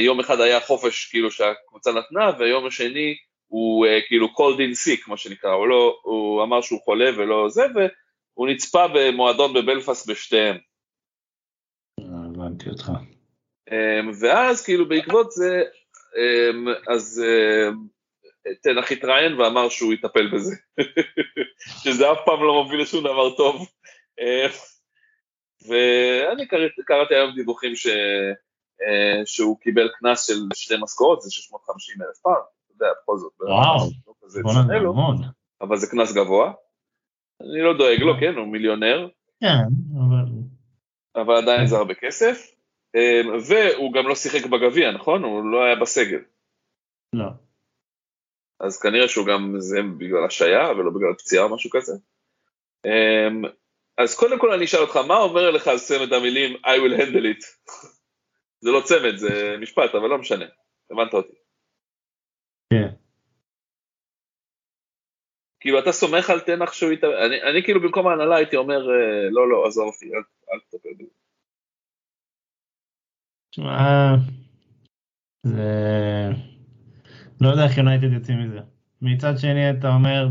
[0.06, 3.16] יום אחד היה חופש כאילו שהקבוצה נתנה, והיום השני
[3.48, 7.50] הוא uh, כאילו called in sick, מה שנקרא, הוא, לא, הוא אמר שהוא חולה ולא
[7.50, 10.58] זה, והוא נצפה במועדון בבלפאסט בשתיהם.
[12.00, 12.92] אה, הבנתי אותך.
[13.70, 15.64] Um, ואז כאילו בעקבות זה,
[16.14, 17.24] um, אז
[18.62, 20.56] תנח התראיין ואמר שהוא יטפל בזה,
[21.84, 23.68] שזה אף פעם לא מוביל לשום דבר טוב.
[25.68, 32.02] ואני קראתי, קראתי היום דיווחים ש, uh, שהוא קיבל קנס של שתי משכורות, זה 650
[32.02, 32.58] אלף פעם.
[32.82, 33.34] יודע, בכל זאת.
[33.40, 33.90] וואו,
[34.44, 35.18] בוא נדבר המון.
[35.62, 36.54] אבל זה קנס גבוה.
[37.42, 39.08] אני לא דואג לו, כן, הוא מיליונר.
[39.42, 39.48] כן,
[39.96, 40.26] אבל...
[41.16, 42.52] אבל עדיין זה הרבה כסף.
[42.96, 45.24] אמ, והוא גם לא שיחק בגביע, נכון?
[45.24, 46.20] הוא לא היה בסגל.
[47.14, 47.26] לא.
[48.60, 51.94] אז כנראה שהוא גם, זה בגלל השעיה ולא בגלל פציעה או משהו כזה.
[52.86, 53.42] אמ,
[53.98, 57.26] אז קודם כל אני אשאל אותך, מה אומר לך על צמד המילים I will handle
[57.34, 57.46] it?
[58.64, 60.46] זה לא צמד, זה משפט, אבל לא משנה,
[60.92, 61.36] הבנת אותי.
[62.74, 62.88] כן.
[65.60, 69.30] כאילו אתה סומך על תנח שהוא יתאמן, אני, אני כאילו במקום ההנהלה הייתי אומר אה,
[69.32, 70.22] לא לא עזוב אותי אל,
[70.54, 71.12] אל תטפל בזה.
[73.52, 74.16] תשמע,
[75.44, 76.57] זה...
[77.42, 78.60] לא יודע איך יונייטד יוצאים מזה.
[79.02, 80.28] מצד שני אתה אומר,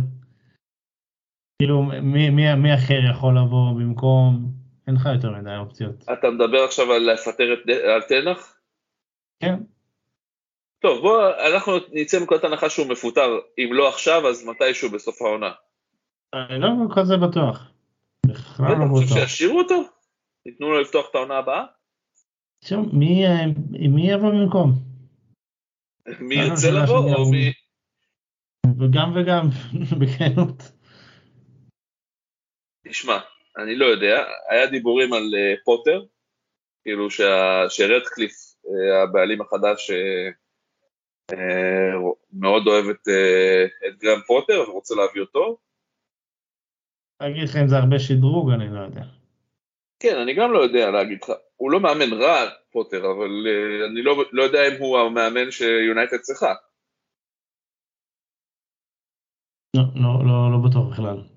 [1.59, 4.53] כאילו מי, מי, מי אחר יכול לבוא במקום,
[4.87, 6.05] אין לך יותר מדי אופציות.
[6.13, 8.57] אתה מדבר עכשיו על לפטר את על תנח?
[9.41, 9.55] כן.
[10.79, 13.29] טוב, בוא, אנחנו נצא מנקודת הנחה שהוא מפוטר,
[13.59, 15.51] אם לא עכשיו, אז מתישהו בסוף העונה.
[16.35, 17.71] אני לא כזה בטוח.
[18.27, 19.19] בכלל לא בטוח.
[19.19, 19.83] שישאירו אותו?
[20.47, 21.65] ייתנו לו לפתוח את העונה הבאה?
[22.93, 23.25] מי,
[23.89, 24.73] מי יבוא במקום?
[26.21, 27.53] מי ירצה לבוא או מי...
[28.81, 29.49] וגם וגם,
[30.01, 30.63] בכנות.
[32.89, 33.19] תשמע,
[33.59, 36.05] אני לא יודע, היה דיבורים על uh, פוטר,
[36.83, 37.11] כאילו
[37.69, 40.35] שרדקליף, uh, הבעלים החדש, uh,
[41.33, 41.93] אה,
[42.33, 45.59] מאוד אוהב את, אה, את גרם פוטר ורוצה להביא אותו.
[47.19, 49.16] אגיד לך אם זה הרבה שדרוג, אני לא יודע.
[50.01, 51.33] כן, אני גם לא יודע להגיד לך.
[51.57, 56.19] הוא לא מאמן רע, פוטר, אבל uh, אני לא, לא יודע אם הוא המאמן שיונייטד
[56.19, 56.55] צריכה.
[59.77, 61.37] לא, לא, לא, לא בטוח בכלל.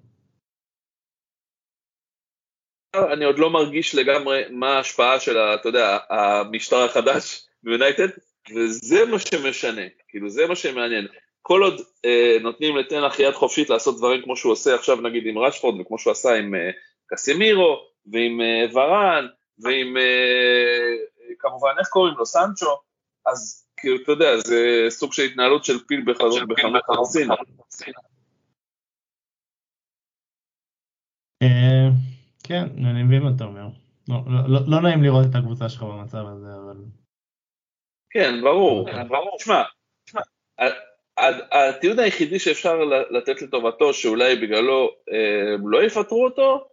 [3.14, 8.08] אני עוד לא מרגיש לגמרי מה ההשפעה של, אתה יודע, המשטר החדש ביונייטד,
[8.56, 11.08] וזה מה שמשנה, כאילו זה מה שמעניין.
[11.42, 15.38] כל עוד אה, נותנים לתנח יד חופשית לעשות דברים כמו שהוא עושה עכשיו נגיד עם
[15.38, 16.70] רשפורד וכמו שהוא עשה עם אה,
[17.06, 19.28] קסימירו ועם אה, ורן
[19.60, 20.96] ועם אה,
[21.40, 22.80] כמובן, איך קוראים לו, סנצ'ו,
[23.26, 27.30] אז כאילו, אתה יודע, זה סוג של התנהלות של פיל בחנות חרסין.
[31.42, 31.90] אה,
[32.44, 33.68] כן, אני מבין מה אתה אומר.
[34.10, 36.78] לא, לא, לא, לא נעים לראות את הקבוצה שלך במצב הזה, אבל...
[38.10, 38.90] כן, ברור.
[39.38, 39.64] תשמע,
[41.52, 42.80] הטיעון היחידי שאפשר
[43.10, 44.92] לתת לטובתו, שאולי בגללו
[45.66, 46.70] לא יפטרו אותו,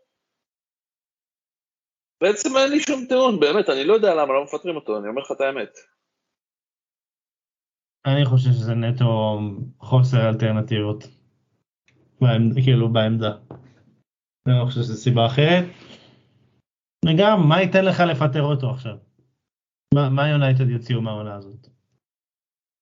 [2.20, 5.22] בעצם אין לי שום טיעון, באמת, אני לא יודע למה לא מפטרים אותו, אני אומר
[5.22, 5.70] לך את האמת.
[8.06, 9.38] אני חושב שזה נטו
[9.80, 11.04] חוסר אלטרנטיבות,
[12.64, 13.32] כאילו בעמדה.
[14.46, 15.64] אני לא חושב שזו סיבה אחרת.
[17.04, 18.96] וגם, מה ייתן לך לפטר אותו עכשיו?
[19.94, 21.75] מה, יונייטד יוציאו מהעונה הזאת?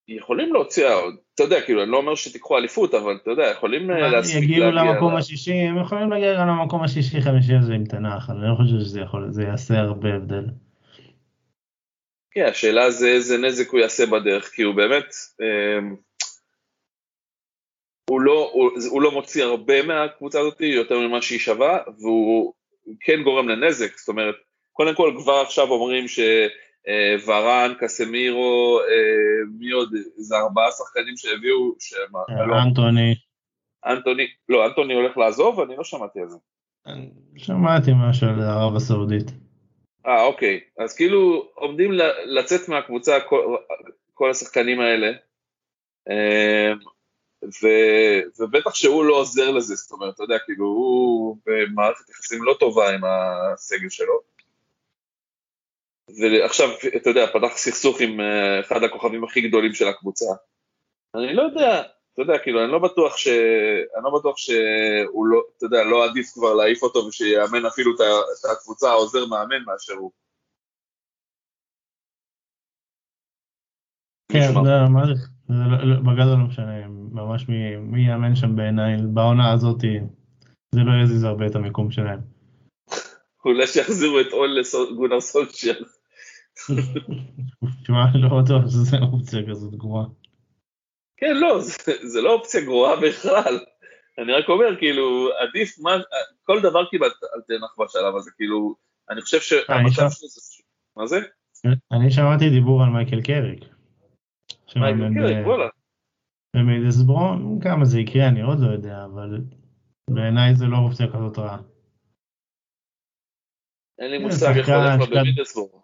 [0.07, 3.91] יכולים להוציא עוד, אתה יודע, כאילו, אני לא אומר שתיקחו אליפות, אבל אתה יודע, יכולים
[3.91, 4.57] אה, להספיק להגיע...
[4.57, 8.55] יגיעו למקום השישי, הם יכולים להגיע גם למקום השישי חמישי הזה עם תנ"ך, אני לא
[8.55, 10.45] חושב שזה יכול, זה יעשה הרבה הבדל.
[12.31, 15.05] כן, השאלה זה איזה נזק הוא יעשה בדרך, כי הוא באמת,
[15.41, 15.79] אה,
[18.09, 22.53] הוא לא, הוא, הוא לא מוציא הרבה מהקבוצה הזאת, יותר ממה שהיא שווה, והוא
[22.99, 24.35] כן גורם לנזק, זאת אומרת,
[24.73, 26.19] קודם כל כבר עכשיו אומרים ש...
[26.87, 32.15] אה, ורן, קסמירו, אה, מי עוד, איזה ארבעה שחקנים שהביאו, שהם...
[32.15, 33.15] אה, לא- אנטוני.
[33.85, 35.59] אנטוני, לא, אנטוני הולך לעזוב?
[35.59, 36.37] אני לא שמעתי על זה.
[37.37, 39.31] שמעתי משהו על ערב הסעודית.
[40.07, 40.59] אה, אוקיי.
[40.79, 41.91] אז כאילו עומדים
[42.25, 43.55] לצאת מהקבוצה כל,
[44.13, 45.11] כל השחקנים האלה,
[47.43, 47.67] ו,
[48.39, 52.93] ובטח שהוא לא עוזר לזה, זאת אומרת, אתה יודע, כאילו הוא במערכת יחסים לא טובה
[52.93, 54.34] עם הסגל שלו.
[56.09, 60.25] ועכשיו, אתה יודע, פתח סכסוך עם אה, אחד הכוכבים הכי גדולים של הקבוצה.
[61.15, 61.81] אני לא יודע,
[62.13, 63.27] אתה יודע, כאילו, אני לא בטוח ש...
[63.95, 67.99] אני לא בטוח שהוא לא, אתה יודע, לא עדיף כבר להעיף אותו ושיאמן אפילו את
[68.51, 70.11] הקבוצה העוזר מאמן מאשר הוא.
[74.31, 75.13] כן, זה מה זה,
[75.49, 77.45] לא, לא, בגדול לא משנה, ממש
[77.77, 79.81] מי יאמן שם בעיניי, בעונה הזאת
[80.75, 82.34] זה לא יזיז הרבה את המיקום שלהם.
[83.45, 84.59] אולי שיחזירו את אול
[84.91, 85.73] לגונר סולצ'ר.
[87.83, 90.05] תשמע, לא בטוח שזה אופציה כזאת גרועה.
[91.17, 91.59] כן, לא,
[92.03, 93.59] זה לא אופציה גרועה בכלל.
[94.17, 95.91] אני רק אומר, כאילו, עדיף, מה,
[96.43, 98.75] כל דבר קיבלת על תנח בשלב הזה, כאילו,
[99.09, 100.41] אני חושב שהמצב שלו זה...
[100.97, 101.19] מה זה?
[101.91, 103.59] אני שמעתי דיבור על מייקל קריק.
[104.75, 105.67] מייקל קריק, וואלה.
[106.55, 109.41] במידסברון, כמה זה יקרה אני עוד לא יודע, אבל
[110.09, 111.57] בעיניי זה לא אופציה כזאת רעה.
[113.99, 115.81] אין לי מושג איך הולך לו במידסבורג.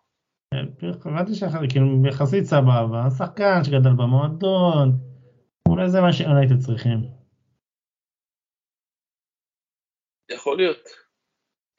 [1.05, 1.31] הבנתי
[1.69, 4.89] כאילו יחסית סבבה, שחקן שגדל במועדון,
[5.67, 6.99] אולי זה מה שיונייטד צריכים.
[10.31, 10.89] יכול להיות.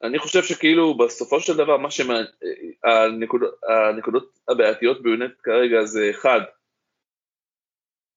[0.03, 2.13] אני חושב שכאילו בסופו של דבר מה שמה...
[2.83, 6.39] הנקודות, הנקודות הבעייתיות ביונייטד כרגע זה אחד,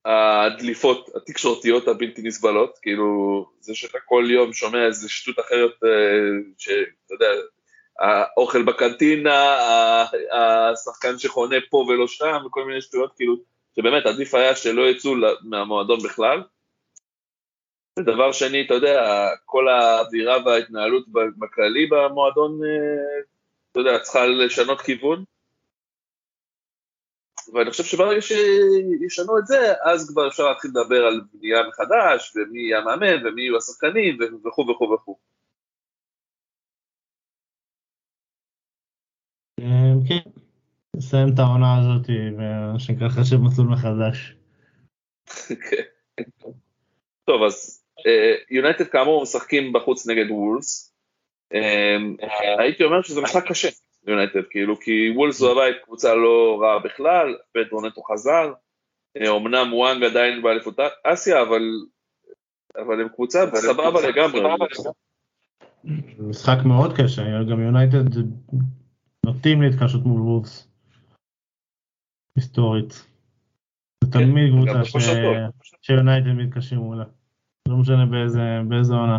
[0.05, 3.07] הדליפות התקשורתיות הבלתי נסבלות, כאילו
[3.61, 7.27] זה שאתה כל יום שומע איזה שטות אחרת אה, שאתה יודע,
[7.99, 9.57] האוכל בקנטינה,
[10.33, 13.37] השחקן שחונה פה ולא שם, וכל מיני שטויות, כאילו,
[13.77, 16.43] שבאמת עדיף היה שלא יצאו מהמועדון בכלל.
[17.99, 21.05] ודבר שני, אתה יודע, כל האווירה וההתנהלות
[21.39, 23.21] בכללי במועדון, אה,
[23.73, 25.25] אתה יודע, צריכה לשנות כיוון.
[27.55, 32.61] ואני חושב שברגע שישנו את זה, אז כבר אפשר להתחיל לדבר על בנייה מחדש, ומי
[32.61, 35.17] יהיה המאמן, ומי יהיו השחקנים, וכו' וכו' וכו'.
[40.09, 40.31] כן,
[40.97, 44.35] נסיים את העונה הזאת ומה שנקרא חשב מסלול מחדש.
[47.27, 47.85] טוב אז
[48.51, 50.93] יונייטד כאמור משחקים בחוץ נגד וולס.
[52.59, 53.69] הייתי אומר שזה משחק קשה
[54.07, 58.53] יונייטד כאילו כי וולס זו הבית קבוצה לא רעה בכלל, פדרו נטו חזר,
[59.17, 61.63] אמנם וואנג עדיין באליפות אסיה אבל
[62.77, 64.41] אבל הם קבוצה סבבה לגמרי.
[66.19, 68.05] משחק מאוד קשה, גם יונייטד
[69.27, 70.69] נוטים להתקשות מול וולפס.
[72.37, 72.91] היסטורית.
[74.05, 74.99] זה כן, תמיד קבוצה
[75.83, 77.05] שיונייטד מתקשים מולה.
[77.69, 78.07] לא משנה
[78.69, 79.19] באיזה עונה.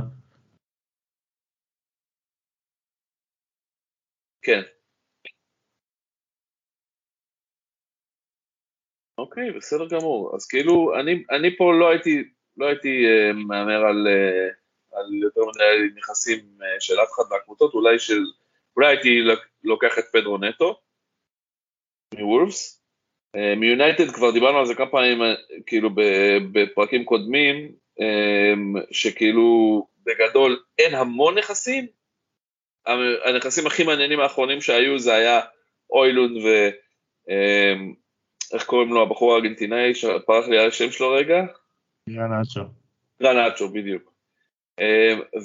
[4.41, 4.61] כן.
[9.17, 10.35] אוקיי, בסדר גמור.
[10.35, 15.41] אז כאילו, אני, אני פה לא הייתי, לא הייתי uh, מהמר על, uh, על יותר
[15.41, 18.21] מדי נכסים uh, של אף אחד מהקבוצות, אולי של
[18.77, 19.21] אולי הייתי
[19.63, 20.79] לוקח את פדרו נטו
[22.13, 22.83] מוולפס.
[23.35, 25.33] אה, מיונייטד כבר דיברנו על זה כמה פעמים, אה,
[25.65, 25.89] כאילו
[26.51, 27.71] בפרקים קודמים,
[28.01, 28.53] אה,
[28.91, 31.87] שכאילו בגדול אין המון נכסים,
[33.25, 35.39] הנכסים הכי מעניינים האחרונים שהיו זה היה
[35.89, 36.69] אוילון ו...
[38.53, 41.35] איך קוראים לו הבחור הארגנטינאי שפרח לי על השם שלו רגע?
[42.09, 42.61] גרנצ'ו.
[43.21, 44.13] גרנצ'ו, בדיוק.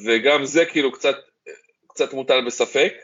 [0.04, 1.16] וגם זה כאילו קצת,
[1.86, 2.94] קצת מוטל בספק.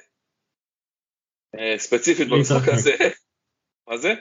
[1.54, 2.92] אה, ספציפית במשחק הזה.
[3.88, 4.14] מה זה?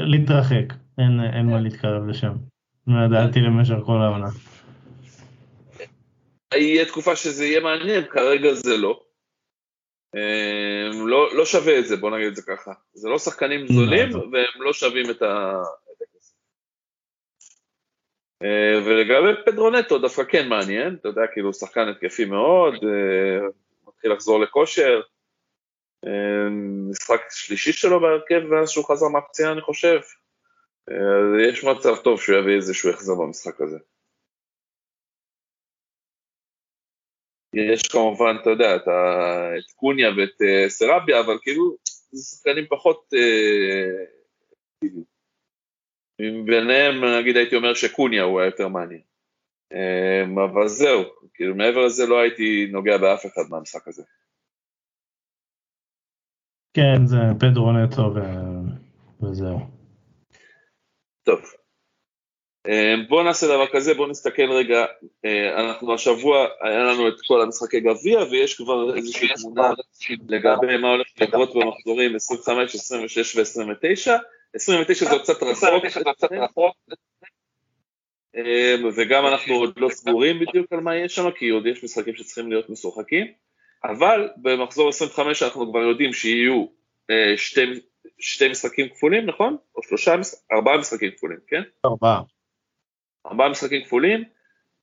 [0.00, 0.74] להתרחק.
[0.98, 2.32] אין, מה להתקרב לשם.
[2.86, 4.28] לא ידעתי למשך כל העונה.
[6.54, 9.00] יהיה תקופה שזה יהיה מעניין, כרגע זה לא.
[10.14, 12.72] אמ, לא, לא שווה את זה, בוא נגיד את זה ככה.
[12.92, 16.34] זה לא שחקנים זולים, והם לא שווים את הכסף.
[18.42, 23.48] אה, ולגבי פדרונטו דווקא כן מעניין, אתה יודע, כאילו שחקן התקפי מאוד, אה,
[23.88, 25.00] מתחיל לחזור לכושר.
[26.06, 26.48] אה,
[26.90, 30.00] משחק שלישי שלו בהרכב ואז שהוא חזר מהפציעה אני חושב.
[31.48, 33.78] יש מצב טוב שהוא יביא איזשהו החזר במשחק הזה.
[37.54, 38.82] יש כמובן, אתה יודע, את,
[39.76, 41.76] קוניה ואת uh, סרביה, אבל כאילו,
[42.12, 43.10] זה שחקנים פחות...
[43.14, 44.14] Uh,
[46.44, 49.00] ביניהם, נגיד, הייתי אומר שקוניה הוא היה יותר מעניין.
[49.72, 51.02] Um, אבל זהו,
[51.34, 54.02] כאילו, מעבר לזה לא הייתי נוגע באף אחד מהמשחק הזה.
[56.74, 58.20] כן, זה פדרו נטו ו...
[59.22, 59.58] וזהו.
[61.22, 61.40] טוב,
[62.68, 64.84] אמ, בואו נעשה דבר כזה, בואו נסתכל רגע,
[65.24, 69.70] אה, אנחנו השבוע, היה לנו את כל המשחקי גביע ויש כבר איזושהי תמונה
[70.28, 74.12] לגבי מה הולך לקרות במחזורים 25, 26 ו-29,
[74.54, 75.42] 29 זה קצת
[76.32, 76.76] רחוק,
[78.34, 82.14] אמ, וגם אנחנו עוד לא סגורים בדיוק על מה יש שם, כי עוד יש משחקים
[82.14, 83.26] שצריכים להיות משוחקים,
[83.84, 86.66] אבל במחזור 25 אנחנו כבר יודעים שיהיו
[87.10, 87.60] אה, שתי,
[88.18, 89.56] שתי משחקים כפולים, נכון?
[89.76, 90.14] או שלושה,
[90.52, 91.62] ארבעה משחקים כפולים, כן?
[91.84, 92.22] ארבעה.
[93.26, 94.24] ארבעה משחקים כפולים,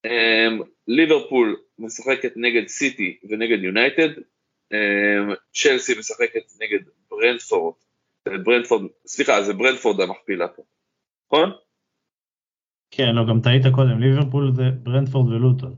[0.05, 4.09] אמ, ליברפול משחקת נגד סיטי ונגד יונייטד,
[4.73, 6.79] אמ, צ'לסי משחקת נגד
[7.09, 7.73] ברנטפורד,
[8.43, 10.63] ברנטפורד, סליחה, זה ברנטפורד המכפילה פה,
[11.27, 11.51] נכון?
[12.91, 15.75] כן, לא, גם טעית קודם, ליברפול זה ברנטפורד ולוטון.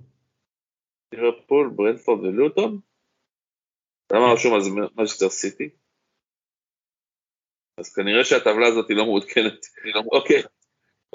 [1.14, 2.80] ליברפול, ברנטפורד ולוטון?
[4.14, 5.70] למה רשום אז מנצ'סטר סיטי?
[7.80, 9.66] אז כנראה שהטבלה הזאת היא לא מעודכנת.
[10.12, 10.42] אוקיי.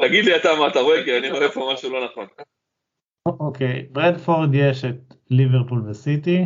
[0.01, 2.27] תגיד לי אתה מה אתה רואה, כי אני רואה פה משהו לא נכון.
[3.27, 6.39] אוקיי, ברנטפורד יש את ליברפול וסיטי,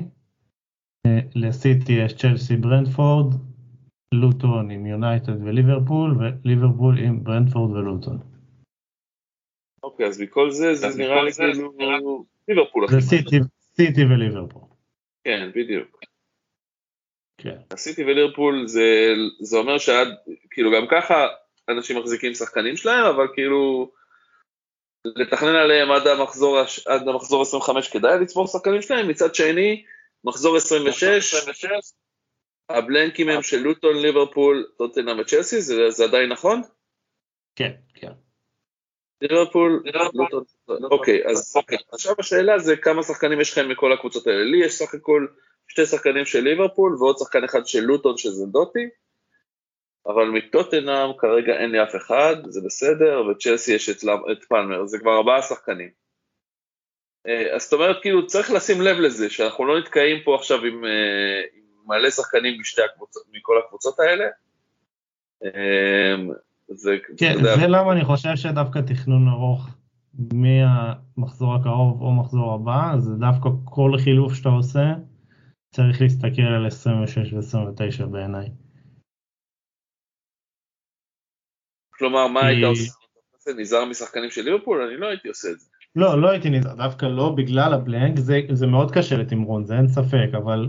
[1.06, 3.34] אה, לסיטי יש צ'לסי ברנדפורד,
[4.14, 8.18] לוטון עם יונייטד וליברפול, וליברפול עם ברנדפורד ולוטון.
[9.82, 12.86] אוקיי, אז מכל זה, זה נראה לי כאילו ליברפול.
[12.90, 13.00] זה
[13.76, 14.62] סיטי וליברפול.
[15.24, 16.11] כן, בדיוק.
[17.38, 17.56] כן.
[17.70, 18.64] הסיטי וליברפול
[19.40, 20.08] זה אומר שעד,
[20.50, 21.26] כאילו גם ככה
[21.68, 23.90] אנשים מחזיקים שחקנים שלהם, אבל כאילו
[25.04, 29.84] לתכנן עליהם עד המחזור, עד המחזור 25 כדאי לצבור שחקנים שלהם, מצד שני,
[30.24, 31.34] מחזור 26,
[32.68, 36.62] הבלנקים הם של לוטון, ליברפול, טוטנאם וצ'לסי, זה, זה עדיין נכון?
[37.56, 38.12] כן, כן.
[39.22, 39.82] ליברפול,
[40.14, 40.44] לוטון,
[40.90, 41.56] אוקיי, אז.
[41.92, 44.44] עכשיו השאלה זה כמה שחקנים יש לכם מכל הקבוצות האלה.
[44.44, 45.26] לי יש סך הכל
[45.72, 48.88] שתי שחקנים של ליברפול ועוד שחקן אחד של לוטון שזה דוטי.
[50.06, 53.96] אבל מטוטנאם כרגע אין לי אף אחד, זה בסדר, וצ'לסי יש את,
[54.32, 55.90] את פלמר, זה כבר ארבעה שחקנים.
[57.26, 60.84] אה, אז זאת אומרת, כאילו, צריך לשים לב לזה, שאנחנו לא נתקעים פה עכשיו עם,
[60.84, 64.24] אה, עם מלא שחקנים משתי הקבוצות, מכל הקבוצות האלה.
[65.44, 66.14] אה,
[66.68, 69.68] זה, כן, זה, זה למה אני חושב שדווקא תכנון ארוך
[70.32, 74.94] מהמחזור הקרוב או מחזור הבא, זה דווקא כל חילוף שאתה עושה,
[75.76, 78.48] צריך להסתכל על 26 ו-29 בעיניי.
[81.90, 82.92] כלומר, מה היית עושה?
[83.58, 84.82] נזהר משחקנים של ליברפול?
[84.82, 85.66] אני לא הייתי עושה את זה.
[85.96, 89.88] לא, לא הייתי נזהר, דווקא לא בגלל הבלנק, זה, זה מאוד קשה לתמרון, זה אין
[89.88, 90.68] ספק, אבל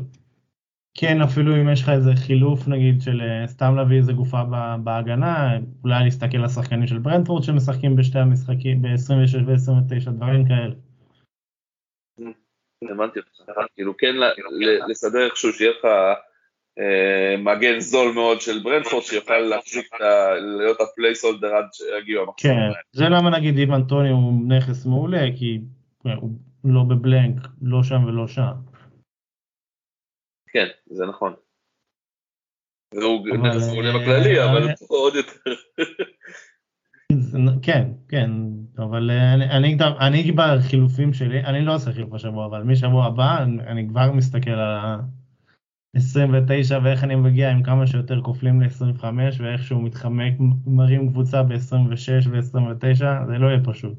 [0.98, 4.44] כן, אפילו אם יש לך איזה חילוף נגיד של אה, סתם להביא איזה גופה
[4.84, 10.76] בהגנה, אולי להסתכל על השחקנים של ברנדפורד שמשחקים בשתי המשחקים, ב-26 ו-29, דברים כאלה.
[12.92, 14.16] הבנתי אותך, כאילו כן
[14.88, 15.86] לסדר איכשהו שיהיה לך
[16.80, 19.94] אה, מגן זול מאוד של ברנטפורד שיוכל להחזיק,
[20.58, 22.52] להיות ה placeholder עד שיגיעו המחסור.
[22.52, 22.58] כן,
[22.92, 25.60] זה למה נגיד גם אנטוני הוא נכס מעולה, כי
[26.04, 26.30] הוא
[26.64, 28.54] לא ב blank, לא שם ולא שם.
[30.48, 31.34] כן, זה נכון.
[32.94, 35.54] והוא נכס מעולה אה, בכללי, אבל הוא עוד יותר.
[37.62, 38.32] כן, כן,
[38.78, 43.88] אבל אה, אני, אני בחילופים שלי, אני לא עושה חילוף השבוע, אבל משבוע הבא אני
[43.90, 45.00] כבר מסתכל על ה...
[45.96, 49.04] 29 ואיך אני מגיע עם כמה שיותר כופלים ל-25
[49.40, 50.34] ואיך שהוא מתחמק,
[50.68, 53.98] מרים קבוצה ב-26 ו-29, זה לא יהיה פשוט.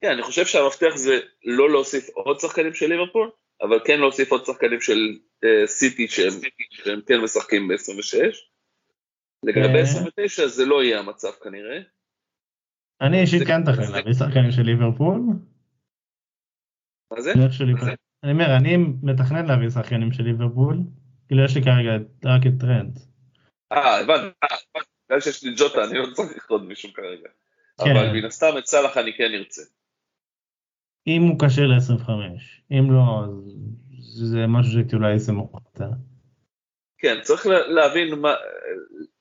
[0.00, 3.30] כן, אני חושב שהמפתח זה לא להוסיף עוד שחקנים של ליברפול,
[3.62, 4.98] אבל כן להוסיף עוד שחקנים של
[5.44, 6.32] אה, סיטי שהם,
[6.70, 8.16] שהם כן משחקים ב-26.
[9.44, 9.82] לגבי אה.
[9.82, 11.78] 29 זה לא יהיה המצב כנראה.
[13.00, 15.20] אני אישית כן מתכנן זה- להביא שחקנים של ליברפול.
[17.12, 17.32] מה זה?
[18.22, 20.76] אני אומר, אני מתכנן להביא שחקנים של ליברפול.
[21.28, 21.90] כאילו יש לי כרגע
[22.24, 22.98] רק את טרנד.
[23.72, 24.34] אה, הבנתי.
[25.06, 27.28] בגלל שיש לי ג'וטה, אני לא צריך עוד מישהו כרגע.
[27.84, 27.96] כן.
[27.96, 29.62] אבל מן הסתם את סאלח אני כן ארצה.
[31.06, 32.10] אם הוא כשיר ל-25,
[32.70, 33.24] אם לא,
[33.98, 35.32] אז זה משהו שהייתי אולי אעשה
[35.66, 35.90] יותר.
[36.98, 38.34] כן, צריך לה- להבין מה,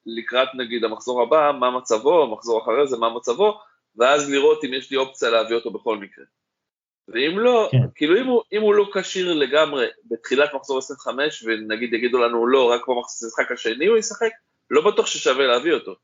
[0.08, 3.60] לקראת נגיד המחזור הבא, מה מצבו, המחזור אחרי זה, מה מצבו,
[3.95, 6.26] ואז לראות אם יש לי אופציה להביא אותו בכל מקרה.
[7.08, 7.78] ואם לא, כן.
[7.95, 12.72] כאילו אם הוא, אם הוא לא כשיר לגמרי בתחילת מחזור 25, ונגיד יגידו לנו לא,
[12.72, 14.32] רק במשחק השני הוא ישחק,
[14.70, 15.95] לא בטוח ששווה להביא אותו.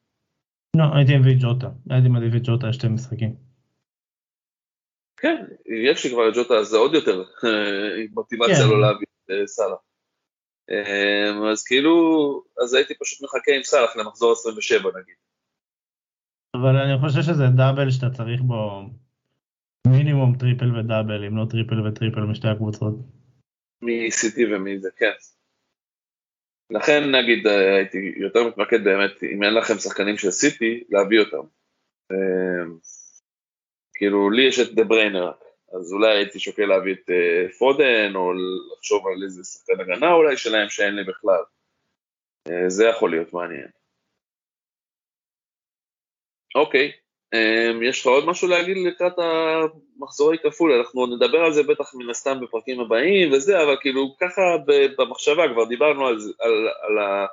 [0.78, 1.68] לא, הייתי מביא את ג'וטה.
[1.90, 3.36] הייתי מעדיף את ג'וטה לשתי משחקים.
[5.18, 5.46] כן,
[5.90, 8.70] יש לי כבר את ג'וטה, זה עוד יותר אה, מוטיבציה כן.
[8.70, 9.80] לא להביא את אה, סאלח.
[10.70, 11.94] אה, אז כאילו,
[12.64, 15.16] אז הייתי פשוט מחכה עם סאלח למחזור 27 נגיד.
[16.56, 18.82] אבל אני חושב שזה double שאתה צריך בו
[19.88, 22.96] מינימום triple ו double, אם לא triple ו triple משתי הקבוצות.
[23.82, 25.12] מסיטי ומזה, כן.
[26.70, 31.48] לכן נגיד הייתי יותר מתמקד באמת, אם אין לכם שחקנים של סיטי, להביא אותם.
[32.12, 32.66] אה,
[33.94, 35.32] כאילו, לי יש את דה ברוינה,
[35.80, 38.32] אז אולי הייתי שוקל להביא את אה, פודן, או
[38.74, 41.44] לחשוב על איזה שחקן הגנה אולי שלהם שאין לי בכלל.
[42.48, 43.68] אה, זה יכול להיות מעניין.
[46.56, 46.92] אוקיי,
[47.34, 50.72] אה, יש לך עוד משהו להגיד לקראת המחזורי כפול?
[50.72, 54.42] אנחנו עוד נדבר על זה בטח מן הסתם בפרקים הבאים וזה, אבל כאילו ככה
[54.98, 57.28] במחשבה כבר דיברנו על, על, על, ה-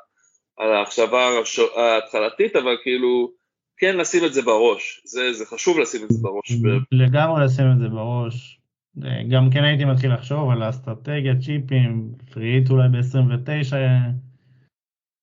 [0.57, 1.29] על ההחשבה
[1.77, 3.33] ההתחלתית, אבל כאילו
[3.81, 6.53] כן לשים את זה בראש, זה, זה חשוב לשים את זה בראש.
[6.93, 8.61] לגמרי לשים את זה בראש.
[9.05, 13.75] אה, גם כן הייתי מתחיל לחשוב על האסטרטגיה, צ'יפים, פריט אולי ב-29,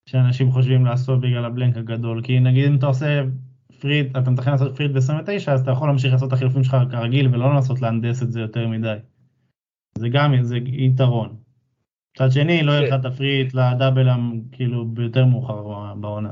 [0.10, 2.22] שאנשים חושבים לעשות בגלל ה blank הגדול.
[2.24, 3.24] כי נגיד אם אתה עושה
[3.80, 6.64] free hit, אתה מתכנן לעשות free hit ב-29, אז אתה יכול להמשיך לעשות את החילופים
[6.64, 8.98] שלך כרגיל ולא לנסות להנדס את זה יותר מדי.
[9.98, 11.36] זה גם, זה יתרון.
[12.16, 14.08] מצד שני, לא יהיה לך את ה free hit ל double
[14.52, 15.64] כאילו ביותר מאוחר
[15.96, 16.32] בעונה.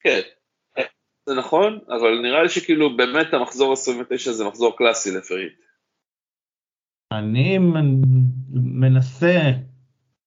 [0.00, 0.20] כן,
[1.28, 5.60] זה נכון, אבל נראה לי שכאילו באמת המחזור 29 זה מחזור קלאסי ל free hit.
[7.12, 8.02] אני מנ-
[8.80, 9.36] מנסה,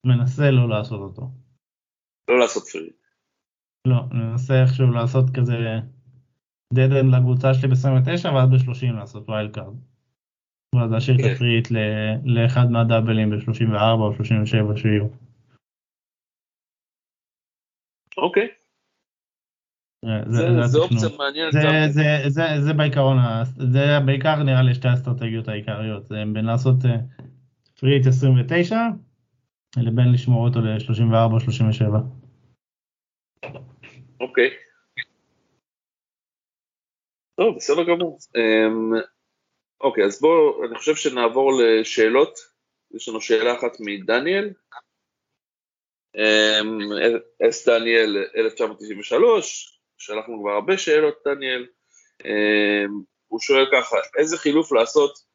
[0.06, 1.22] מנסה לא לעשות אותו.
[2.30, 2.96] לא לעשות free hit.
[3.88, 5.54] לא, אני מנסה איכשהו לעשות כזה
[6.74, 9.76] dead end לקבוצה שלי ב-29 ואז ב-30 לעשות wild card.
[10.76, 11.32] ואז להשאיר את כן.
[11.36, 11.68] ה free hit
[12.26, 15.06] לאחד מהדאבלים ב-34 או 37 שיהיו.
[18.18, 18.48] אוקיי,
[20.06, 20.78] זה, זה.
[20.78, 21.54] אופציה מעניינת.
[22.74, 23.18] בעיקרון,
[23.74, 26.98] זה בעיקר נראה לי שתי האסטרטגיות העיקריות, זה בין לעשות אה,
[27.80, 28.76] פריט 29
[29.78, 32.00] לבין לשמור אותו ל-34 או 37.
[34.20, 34.50] אוקיי.
[37.40, 38.18] טוב, בסדר גמור.
[38.36, 38.92] אמ,
[39.82, 42.40] אוקיי, אז בואו, אני חושב שנעבור לשאלות.
[42.96, 44.54] יש לנו שאלה אחת מדניאל.
[46.16, 46.80] אמ,
[47.50, 51.68] אס דניאל 1993, שלחנו כבר הרבה שאלות, דניאל.
[52.26, 55.30] אמ, הוא שואל ככה, איזה חילוף לעשות?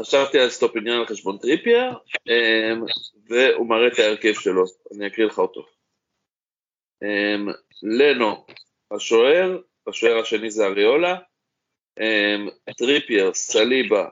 [0.00, 1.90] חשבתי על אסטופיניאן על חשבון טריפייר,
[2.28, 2.84] אמ,
[3.28, 4.64] והוא מראה את ההרכב שלו,
[4.96, 5.66] אני אקריא לך אותו.
[7.02, 7.48] אמ,
[7.82, 8.46] לנו,
[8.90, 11.16] השוער, השוער השני זה אריולה,
[12.78, 14.08] טריפייר, סאליבה,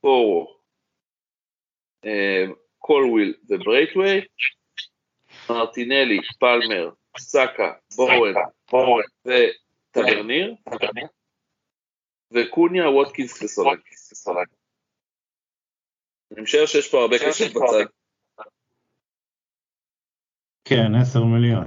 [0.00, 0.58] פורו,
[2.78, 4.20] קולוויל וברנטווייט,
[5.50, 8.34] מרטינלי, פלמר, סאקה, בואן,
[8.74, 10.54] בואן וטברנייר,
[12.30, 14.48] וקוניה, ווטקינס וסולנק.
[16.32, 17.84] אני משער שיש פה הרבה כסף בצד,
[20.64, 21.64] כן, 10 מיליון.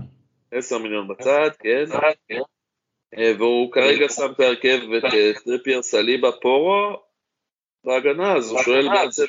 [0.51, 1.83] 10 מיליון בצד, כן,
[3.17, 7.03] אה, והוא כרגע שם את ההרכב את אה, טריפייר, סליבה, פורו.
[7.83, 9.25] בהגנה, אז הוא שואל בעצם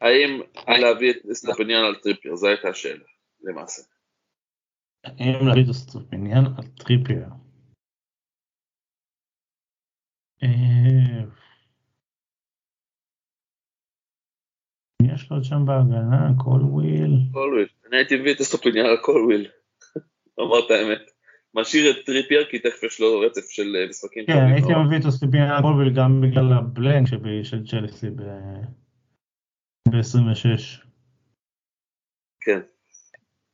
[0.00, 3.04] האם להביא את אסטופיניאן על טריפייר, זו הייתה השאלה,
[3.42, 3.82] למעשה.
[5.06, 7.28] אם להביא את אסטופיניאן על טריפייר.
[10.42, 11.22] אה,
[15.02, 16.28] יש לו שם בהגנה?
[16.44, 17.10] קולוויל?
[17.32, 19.48] קולוויל, אני הייתי מביא את אסטופיניאן על קולוויל,
[20.40, 21.10] אמר את האמת.
[21.54, 24.68] משאיר את טריפייר כי תכף יש לו רצף של אה, משחקים כן, הייתי.
[24.86, 27.06] מביא את אסטופיניאן על קולוויל גם בגלל ה blank
[27.42, 30.86] של צ'לסי ב-26.
[32.40, 32.60] כן,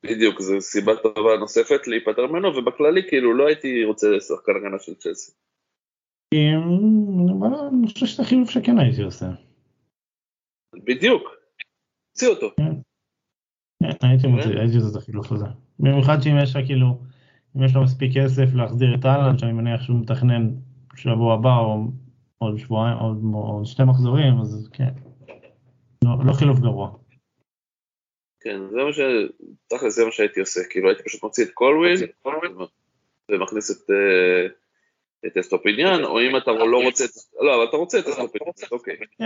[0.03, 4.95] בדיוק, זו סיבה טובה נוספת להיפטר ממנו, ובכללי כאילו לא הייתי רוצה שחקן הגנה של
[4.95, 5.33] צ'לסי.
[6.35, 9.27] אני חושב שזה חילוף שכן הייתי עושה.
[10.85, 11.23] בדיוק,
[12.13, 12.51] תוציא אותו.
[12.57, 12.73] כן,
[14.03, 15.47] הייתי מוציא, הייתי עושה את החילוף הזה.
[15.79, 17.01] במיוחד שאם יש לך כאילו,
[17.57, 20.51] אם יש לו מספיק כסף להחזיר את אהלן, שאני מניח שהוא מתכנן
[20.97, 21.85] שבוע הבא או
[22.39, 24.91] עוד שבועיים, עוד, עוד שתי מחזורים, אז כן.
[26.05, 26.99] לא, לא חילוף גרוע.
[28.41, 29.01] כן, זה מה ש...
[29.67, 32.09] תכל'ס זה מה שהייתי עושה, כאילו הייתי פשוט מוציא את קולוויל
[33.29, 33.91] ומכניס את...
[33.91, 34.47] אה,
[35.27, 37.05] את אסטופיניאן, או אם אתה לא רוצה,
[37.41, 38.97] לא, אבל אתה רוצה את אסטופיניאן, אוקיי.
[39.19, 39.25] כן,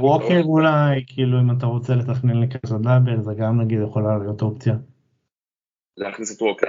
[0.00, 4.74] ווקר אולי, כאילו אם אתה רוצה לתכנן לקראת double, זה גם נגיד יכולה להיות אופציה.
[5.96, 6.66] להכניס את ווקר.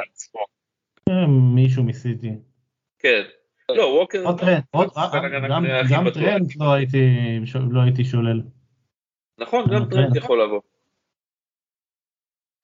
[1.06, 1.26] כן,
[1.56, 2.32] מישהו מסיטי.
[3.00, 3.22] כן.
[3.70, 4.24] לא, ווקר...
[5.90, 6.52] גם טרנט
[7.72, 8.42] לא הייתי שולל.
[9.38, 10.62] נכון, גם טרנט יכול לבוא.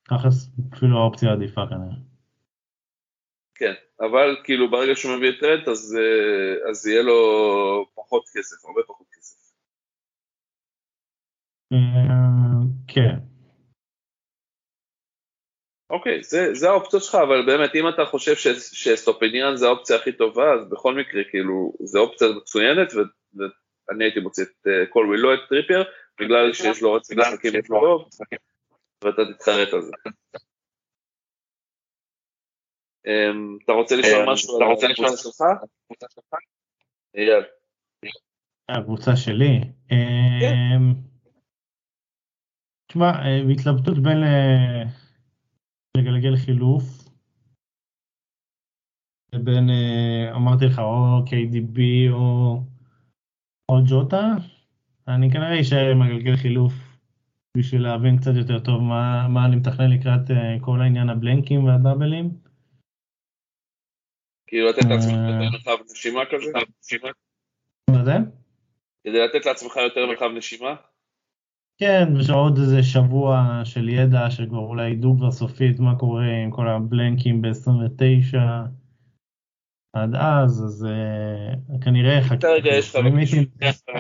[0.10, 0.28] ככה
[0.74, 1.96] אפילו האופציה עדיפה כנראה.
[3.56, 7.20] כן, אבל כאילו ברגע שהוא מביא את טרנט אז, אה, אז יהיה לו
[7.96, 9.52] פחות כסף, הרבה פחות כסף.
[11.74, 11.78] אה,
[12.88, 13.16] כן.
[15.90, 20.12] אוקיי, זה, זה האופציות שלך, אבל באמת אם אתה חושב ש, שאסטופיניאן זה האופציה הכי
[20.12, 25.34] טובה, אז בכל מקרה כאילו זה אופציה מצוינת ואני הייתי מוציא את אה, קולוויל, לא
[25.34, 25.84] את טריפייר,
[26.20, 28.10] בגלל שיש לו רצף משחקים טוב,
[29.04, 29.92] ואתה תתחרט על זה.
[33.08, 35.42] אמ, אתה רוצה לשאול אמ, משהו על הקבוצה שלך?
[37.16, 37.44] אייל.
[38.70, 39.60] הקבוצה שלי?
[39.90, 39.96] כן.
[39.96, 40.94] אמ,
[42.88, 44.84] תשמע, אה, בהתלבטות בין אה,
[45.98, 46.84] לגלגל חילוף
[49.34, 51.80] לבין, אה, אמרתי לך, או KDB
[52.12, 52.58] או,
[53.70, 54.34] או ג'וטה,
[55.08, 56.74] אני כנראה אשאר עם הגלגל חילוף
[57.58, 60.22] בשביל להבין קצת יותר טוב מה, מה אני מתכנן לקראת
[60.62, 62.30] כל העניין הבלנקים והדאבלים.
[64.48, 65.30] כאילו לתת לעצמך אה.
[65.30, 66.52] יותר מרחב נשימה כזה?
[67.90, 68.18] מה זה?
[69.04, 70.76] כדי לתת לעצמך יותר מרחב נשימה?
[71.78, 76.68] כן, ושעוד איזה שבוע של ידע שכבר אולי ידעו כבר סופית מה קורה עם כל
[76.68, 78.38] הבלנקים ב-29
[79.94, 82.34] עד אז, אז uh, כנראה לך...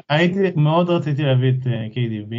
[0.09, 2.35] הייתי, מאוד רציתי להביא את uh, אה, KDB,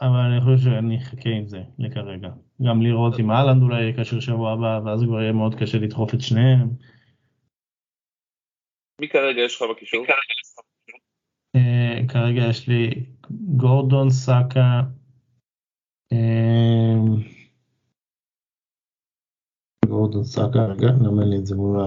[0.00, 2.30] אבל אני חושב שאני אחכה עם זה לכרגע.
[2.62, 6.14] גם לראות אם אהלנד אולי יהיה קשר שבוע הבא, ואז כבר יהיה מאוד קשה לדחוף
[6.14, 6.68] את שניהם.
[9.00, 10.06] מי כרגע יש לך בקישור?
[11.56, 13.06] אה, כרגע יש לי
[13.56, 14.82] גורדון, סאקה,
[16.12, 16.94] אה,
[19.86, 21.78] גורדון, סאקה, רגע, למה לי את זה מול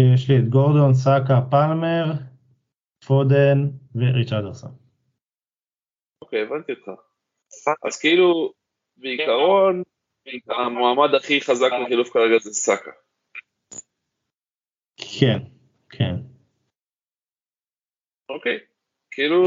[0.00, 2.12] יש לי את גורדון, סאקה, פלמר,
[3.06, 3.70] פודן
[4.00, 4.70] וריצ'רדרסון.
[6.22, 7.00] אוקיי, הבנתי אותך.
[7.86, 8.52] אז כאילו,
[8.96, 9.82] בעיקרון,
[10.48, 12.90] המועמד הכי חזק לחילוף כרגע זה סאקה.
[14.96, 15.38] כן,
[15.90, 16.14] כן.
[18.28, 18.58] אוקיי,
[19.10, 19.42] כאילו...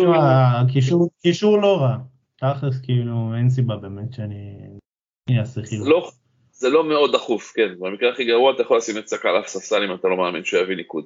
[1.22, 1.97] קישור לא רע.
[2.36, 5.88] תכלס כאילו אין סיבה באמת שאני אעשה חילוף.
[5.88, 6.12] לא,
[6.52, 7.80] זה לא מאוד דחוף, כן.
[7.80, 10.43] במקרה הכי גרוע אתה יכול לשים את סאקה על אף ספסל אם אתה לא מאמין
[10.43, 11.06] שהוא יביא ניקוד.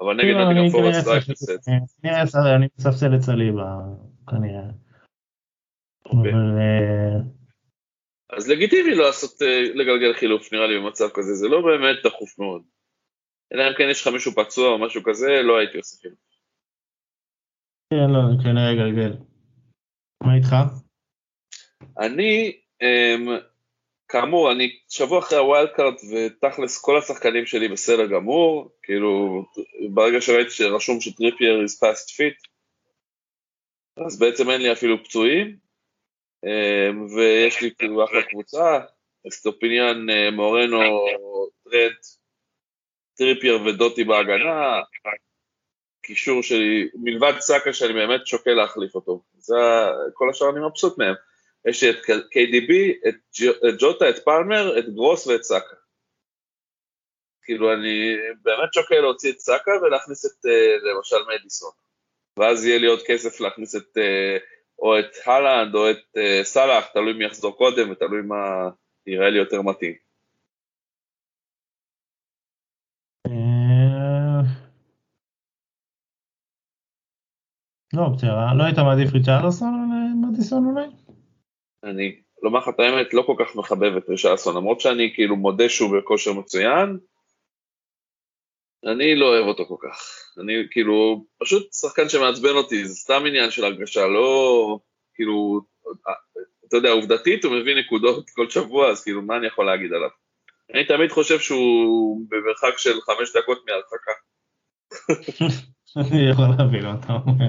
[0.00, 1.34] אבל נגד נוטינגרם פורסט לא
[2.24, 2.56] זה.
[2.56, 3.76] אני מספסל את סליבה
[4.30, 4.70] כנראה.
[6.06, 6.32] אוקיי.
[6.32, 7.16] אה,
[8.36, 12.62] אז לגיטימי לעשות, אה, לגלגל חילוף נראה לי במצב כזה, זה לא באמת דחוף מאוד.
[13.52, 16.18] אלא אם כן יש לך מישהו פצוע או משהו כזה, לא הייתי עושה חילוף.
[17.90, 19.16] כן, לא, כנראה גלגל.
[20.22, 20.54] מה איתך?
[21.98, 23.28] אני, אמ,
[24.10, 29.42] כאמור, אני שבוע אחרי הווילד קארט ותכלס כל השחקנים שלי בסדר גמור, כאילו
[29.90, 32.50] ברגע שראיתי שרשום שטריפייר is past fit,
[34.06, 35.56] אז בעצם אין לי אפילו פצועים,
[36.44, 38.80] אמ, ויש לי כאילו אחלה קבוצה,
[39.28, 41.06] אסטופיניאן, אה, מורנו,
[41.64, 41.96] טרנט,
[43.16, 44.80] טריפייר ודוטי בהגנה,
[46.02, 49.56] קישור שלי, מלבד סאקה שאני באמת שוקל להחליף אותו, זה
[50.14, 51.14] כל השאר אני מבסוט מהם.
[51.68, 52.72] יש לי את KDB,
[53.08, 53.14] את
[53.80, 55.76] ג'וטה, את פלמר, את גרוס ואת סאקה.
[57.42, 61.70] כאילו אני באמת שוקל להוציא את סאקה ולהכניס את אה, למשל מדיסון.
[62.38, 64.36] ואז יהיה לי עוד כסף להכניס את אה,
[64.78, 68.70] או את הלנד או את סאלח, תלוי מי יחזור קודם ותלוי מה
[69.06, 69.94] יראה לי יותר מתאים.
[73.26, 74.40] אה,
[77.92, 81.09] לא בסדר, לא היית מעדיף ריצ'רלסון או מדיסון אולי?
[81.84, 85.68] אני לומר לך את האמת, לא כל כך מחבב את ריצ'רלסון, למרות שאני כאילו מודה
[85.68, 86.98] שהוא בכושר מצוין,
[88.86, 89.98] אני לא אוהב אותו כל כך.
[90.38, 94.78] אני כאילו, פשוט שחקן שמעצבן אותי, זה סתם עניין של הרגשה, לא,
[95.14, 95.60] כאילו,
[96.68, 100.08] אתה יודע, עובדתית הוא מביא נקודות כל שבוע, אז כאילו, מה אני יכול להגיד עליו?
[100.74, 104.12] אני תמיד חושב שהוא במרחק של חמש דקות מהרחקה.
[105.96, 106.84] אני יכול להבין
[107.26, 107.48] אומר.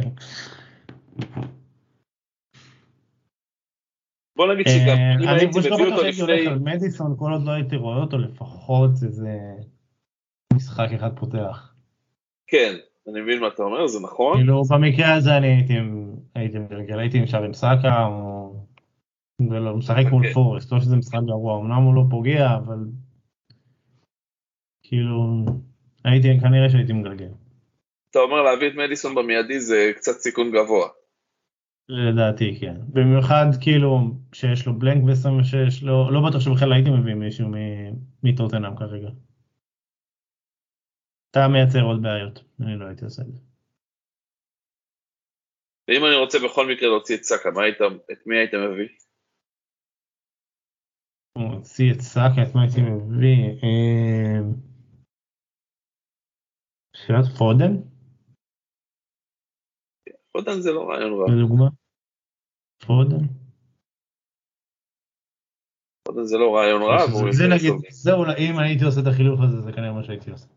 [4.42, 6.48] בוא נגיד שגם אה, אם הייתי מביא אותו לפני...
[6.64, 9.30] מדיסון כל עוד לא הייתי רואה אותו לפחות איזה
[10.54, 11.74] משחק אחד פותח.
[12.48, 12.76] כן,
[13.08, 14.38] אני מבין מה אתה אומר, זה נכון.
[14.38, 18.54] כאילו במקרה הזה אני הייתי עם- הייתי מגלגל, הייתי עם סאקה, או...
[19.50, 20.34] ולא, הוא משחק מול אוקיי.
[20.34, 22.80] פורסט, לא שזה משחק גרוע, אמנם הוא לא פוגע, אבל
[24.84, 25.46] כאילו,
[26.06, 27.30] הייתי, כנראה שהייתי מגלגל,
[28.12, 30.88] אתה אומר להביא את מדיסון במיידי זה קצת סיכון גבוה.
[31.90, 33.99] לדעתי כן, במיוחד כאילו
[34.34, 37.94] שיש לו בלנק ב-26, לא, לא בטוח שבכלל הייתי מביא מישהו מ-
[38.24, 39.10] מטוטנאם כרגע.
[41.32, 43.40] אתה מייצר עוד בעיות, אני לא הייתי עושה את זה.
[45.88, 47.49] ואם אני רוצה בכל מקרה להוציא את סאקה,
[48.12, 48.90] את מי היית מביא?
[51.38, 53.38] הוא הוציא את סאקה, את מה הייתי מביא?
[53.64, 54.40] אה,
[56.95, 57.91] שאלת פודן,
[60.32, 61.70] פודן זה לא רעיון רע, לדוגמה.
[62.88, 63.26] פודן.
[66.03, 66.98] פודן זה לא רעיון רע,
[67.32, 67.74] זה נגיד.
[67.90, 70.48] זה אולי, אם הייתי עושה את החילוף הזה, זה כנראה מה שהייתי עושה.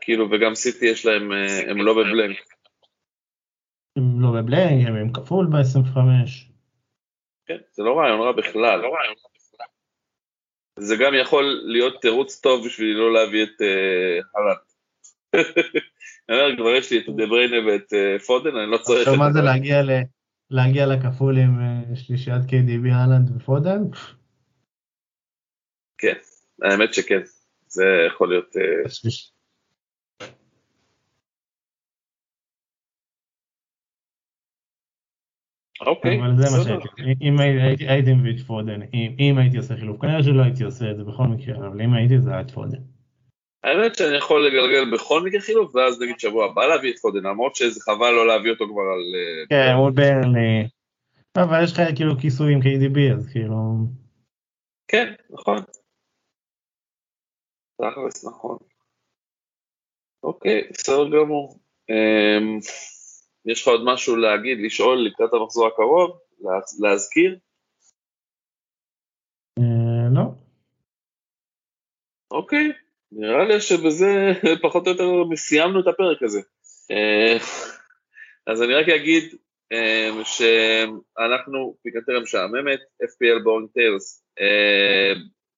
[0.00, 2.38] כאילו, וגם סיטי יש להם, אה, הם לא בבלנק.
[3.96, 5.98] הם לא בבלנק, הם עם כפול ב-25.
[7.46, 8.80] כן, זה לא רעיון רע בכלל.
[10.78, 14.71] זה גם יכול להיות תירוץ טוב בשביל לא להביא את אה, הלנד.
[15.34, 19.16] אני אומר, כבר יש לי את דה בריינה ואת אה, פודן, אני לא צריך עכשיו
[19.18, 19.40] מה זה.
[19.40, 19.90] להגיע ל...
[20.50, 23.82] להגיע לכפול עם אה, שלישיית KDB, אהלנד ופודן?
[25.98, 26.14] כן,
[26.62, 27.20] האמת שכן,
[27.66, 28.56] זה יכול להיות...
[28.56, 28.88] אה,
[35.86, 36.64] אוקיי, אבל זה מה.
[36.64, 36.88] שהייתי,
[37.28, 38.80] אם הי- הייתי- מביא את פודן,
[39.18, 42.20] אם הייתי עושה חילוף, כנראה שלא הייתי עושה את זה בכל מקרה, אבל אם הייתי
[42.20, 42.78] זה היה את פודן.
[43.64, 47.56] האמת שאני יכול לגלגל בכל מקרה חילוף, ואז נגיד שבוע הבא להביא את פודן, למרות
[47.56, 49.02] שזה חבל לא להביא אותו כבר על...
[49.14, 50.68] אה, כן, מול ברנלי.
[51.36, 53.56] אבל יש לך כאילו כיסוי עם KDB, אז כאילו...
[54.88, 55.58] כן, נכון.
[57.80, 58.58] תכלס, נכון.
[60.22, 61.58] אוקיי, בסדר גמור.
[61.90, 62.58] אמ,
[63.44, 66.18] יש לך עוד משהו להגיד, לשאול לקראת המחזור הקרוב?
[66.40, 67.38] לה- להזכיר?
[69.58, 70.22] אה, לא.
[72.30, 72.72] אוקיי,
[73.12, 74.32] נראה לי שבזה
[74.62, 76.40] פחות או יותר סיימנו את הפרק הזה.
[76.90, 77.36] אה,
[78.46, 79.34] אז אני רק אגיד
[79.72, 84.24] אה, שאנחנו פיקנטריה משעממת, FPL בורינג טיילס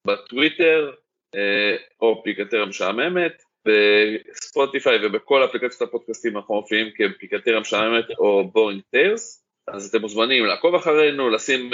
[0.06, 0.92] בטוויטר,
[1.34, 9.44] אה, או פיקנטריה משעממת, בספוטיפיי ובכל אפליקציות הפודקאסטים אנחנו מופיעים כפיקנטריה משעממת או בורינג טיילס,
[9.68, 11.70] אז אתם מוזמנים לעקוב אחרינו, לשים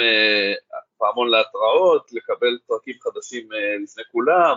[0.97, 3.49] פעמון להתראות, לקבל פרקים חדשים
[3.83, 4.55] לפני כולם,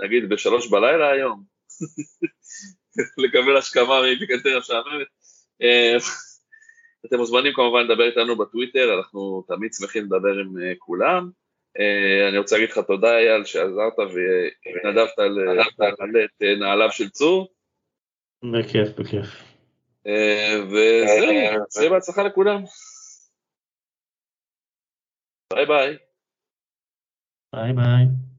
[0.00, 1.42] נגיד בשלוש בלילה היום,
[3.24, 5.06] לקבל השכמה מפיקנטריה משעממת.
[5.62, 5.96] אה,
[7.06, 11.30] אתם מוזמנים כמובן לדבר איתנו בטוויטר, אנחנו תמיד שמחים לדבר עם אה, כולם.
[11.78, 17.54] אה, אני רוצה להגיד לך תודה אייל שעזרת והתנדבת למלא את נעליו של צור,
[18.52, 19.26] בכיף, בכיף.
[20.64, 21.28] וזהו,
[21.70, 22.62] שיהיה בהצלחה לכולם.
[25.52, 25.96] ביי ביי.
[27.52, 28.33] ביי ביי.